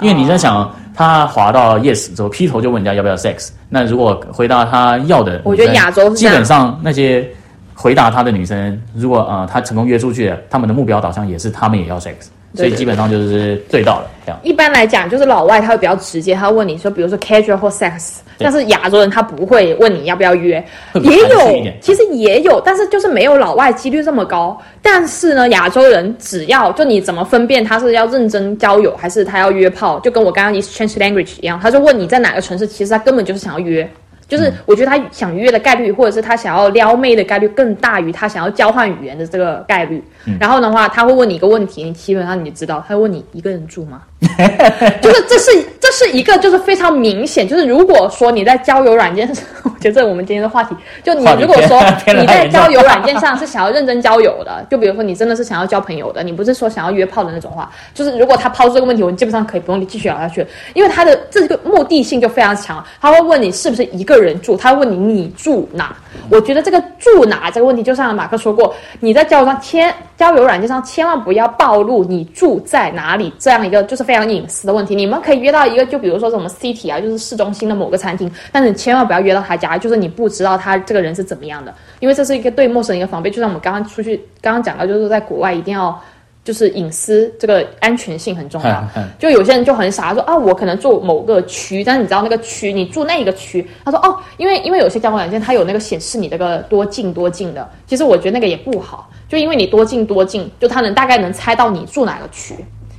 [0.00, 3.50] 因为你在想，他滑到 yes 之后，劈头就问人家要不要 sex。
[3.68, 7.26] 那如果回答他要的，我觉得亚洲基本上那些
[7.74, 12.14] 回答他的女生，如果呃他成功约出去了，他们的目标导向也是他们也要 sex，
[12.54, 14.40] 所以基本上就是醉到了这样。
[14.42, 24.58] 一般来讲，就是老外他会比较直接，他会问你说，比如说 casual 或 sex，但是亚洲人他不会问你要不要约，也有其实也有，但是就是没有老外几率这么高。
[24.80, 33.88] 但是呢，亚洲人只要就你怎么分辨他是要认真交友还是他要约炮，就跟我刚刚 exchange language 一样，他就问你在哪个城市，其实他根本就是想要约。
[34.28, 40.04] 就是我觉得他想约的概率，或者是他想要撩妹的概率更大于他想要交换语言的这个概率。
[40.38, 44.02] 然后的话，他会问你一个问题，你基本上你就知道，他会问你一个人住吗？
[45.00, 60.44] 就是这是这是一个就是非常明显，就是如果说你在交友软件上， 我觉得这我们今天的话题，就你如果说你在交友软件上是想要认真交友的，就比如说你真的是想要交朋友的，你不是说想要约炮的那种话，就是如果他抛出这个问题，我们基本上可以不用继续聊下去，
[60.74, 65.94] 因为他的这个目的性就非常强，他会问你是不是一个人住，他会问你你住哪。
[66.30, 74.94] 我觉得这个住哪这个问题，就像马克说过，你在交友上千交友软件上千万不要暴露你住在哪里这样一个就是非常隐私的问题。
[74.94, 83.30] 你们可以约到一个，就比如说什么 city 啊，就是市中心的某个餐厅，但是你千万不要约到他家，就是你不知道他这个人是怎么样的，因为这是一个对陌生人一个防备。
[83.30, 86.00] 就像我们刚刚出去刚刚讲到，就是在国外一定要
[86.42, 88.82] 就是隐私这个安全性很重要。
[89.18, 102.54] 就有些人就很傻，说啊，我可能住某个区，但是你知道那个区，你住那个区，他说哦，因为因为有些交友软件它有那个显示你这个多近多近的，其实我觉得那个也不好，就因为你多近多近，就他能大概能猜到你住哪个区。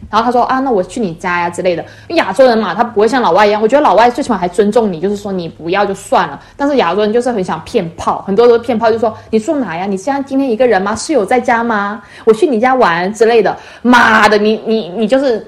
[0.10, 1.84] 然后他说啊，那我去你家呀之类的。
[2.08, 6.40] 因为亚洲人嘛，他不会像老外一样，我觉得老外最起码还尊重你，就是说你不要就算了。
[6.58, 9.86] 但是亚洲人就是很想骗炮，很多都是骗炮，就说你住哪呀？
[9.86, 10.96] 你现在今天一个人吗？
[10.96, 12.02] 室友在家吗？
[12.26, 13.56] 我去你家玩之类的。
[13.82, 15.46] 妈的，你你你就是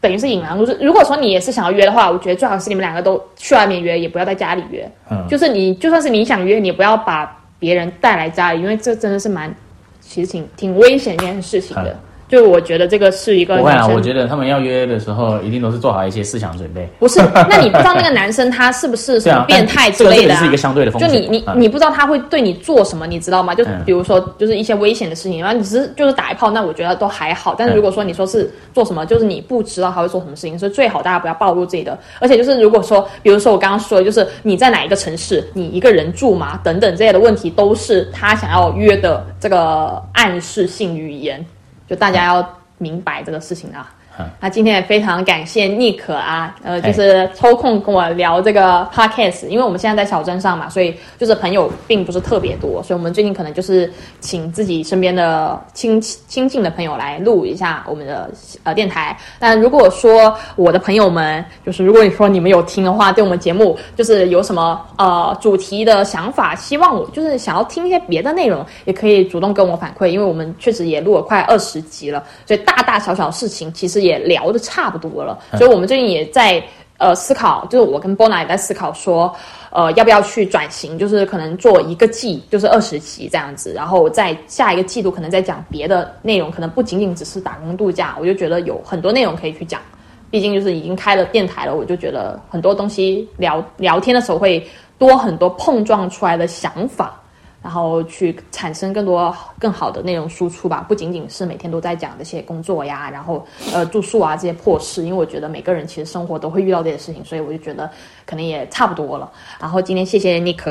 [0.00, 0.76] 等于是引狼入室。
[0.80, 4.90] 如果说你也是想要约的话，我觉得最好是你们两个都去外面约，也不要在家里约。
[5.10, 9.54] 嗯就是你就算是你想约，你也不要把别人带来家里，因为这真的是蛮
[10.00, 11.96] 其实挺挺危险一件事情的。
[12.32, 16.88] 嗯就我觉得这个是一个不会啊，我觉得他们要约的时候，一定都是做好一些思想准备。
[16.98, 20.16] 不是，那你不知道那个男生他是不是什么变态之类的、啊？
[20.16, 21.10] 这个这个是一个相对的风险。
[21.10, 23.54] 就你你嗯你不知道他会对你做什么，你知道吗？
[23.54, 27.54] 就嗯比如说就是一些危险的事情，然后你只是就是打一炮，那我觉得都还好。
[27.56, 31.98] 但是嗯如果说你说是做什么，就是你不知道他会做什么事情，所以最好大家不要暴露自己的。
[32.18, 36.58] 而且就是如果说，比如说我刚刚说的，就是你在哪一个城市，你一个人住吗？
[36.64, 41.44] 等等这些的问题，都是他想要约的这个暗示性语言，
[41.92, 43.94] 就大家要明白这个事情啊。
[44.18, 53.90] 嗯那今天也非常感谢尼克啊，呃，哎就是抽空跟我聊这个 podcast，因为我们现在在小镇上嘛，所以就是朋友并不是特别多，所以我们最近可能就是
[54.20, 58.30] 请自己身边的亲亲近的朋友来录一下我们的
[58.64, 59.16] 呃电台。
[59.38, 76.62] 但如果说我的朋友们，就是如果你说你们有听的话，对我们节目就是有什么呃主题的想法，希望我就是想要听一些别的内容，也可以主动跟我反馈，因为我们确实也录了快二十集了，所以大大小小事情其实也聊的差不多了，所以我们最近也在。
[76.98, 79.34] 呃，思考就是我跟 Bona 也在思考说，
[79.72, 89.80] 呃，要不要去转型，就是可能做一个季，就是二十集这样子，然后在下一个季度可能再讲别的内容，可能不仅仅只是打工度假，我就觉得有很多内容可以去讲。
[90.30, 94.64] 毕竟就是已经开了电台了，我就觉得很多东西聊聊天的时候会
[94.96, 97.20] 多很多碰撞出来的想法，
[97.62, 100.84] 然后去产生更多更好的内容输出吧。
[100.88, 107.88] 不仅仅是每天都在讲这些工作呀，然后呃住宿啊这些破事，因为我觉得每个人其实生活都会遇到这些事情，所以我就觉得
[108.26, 109.30] 可能也差不多了。
[109.60, 110.70] 然后今天谢谢尼可。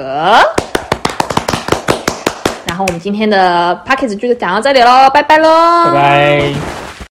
[2.68, 6.81] 然后我们今天的 p a c k a g e 就讲到这里喽，拜拜喽，拜拜。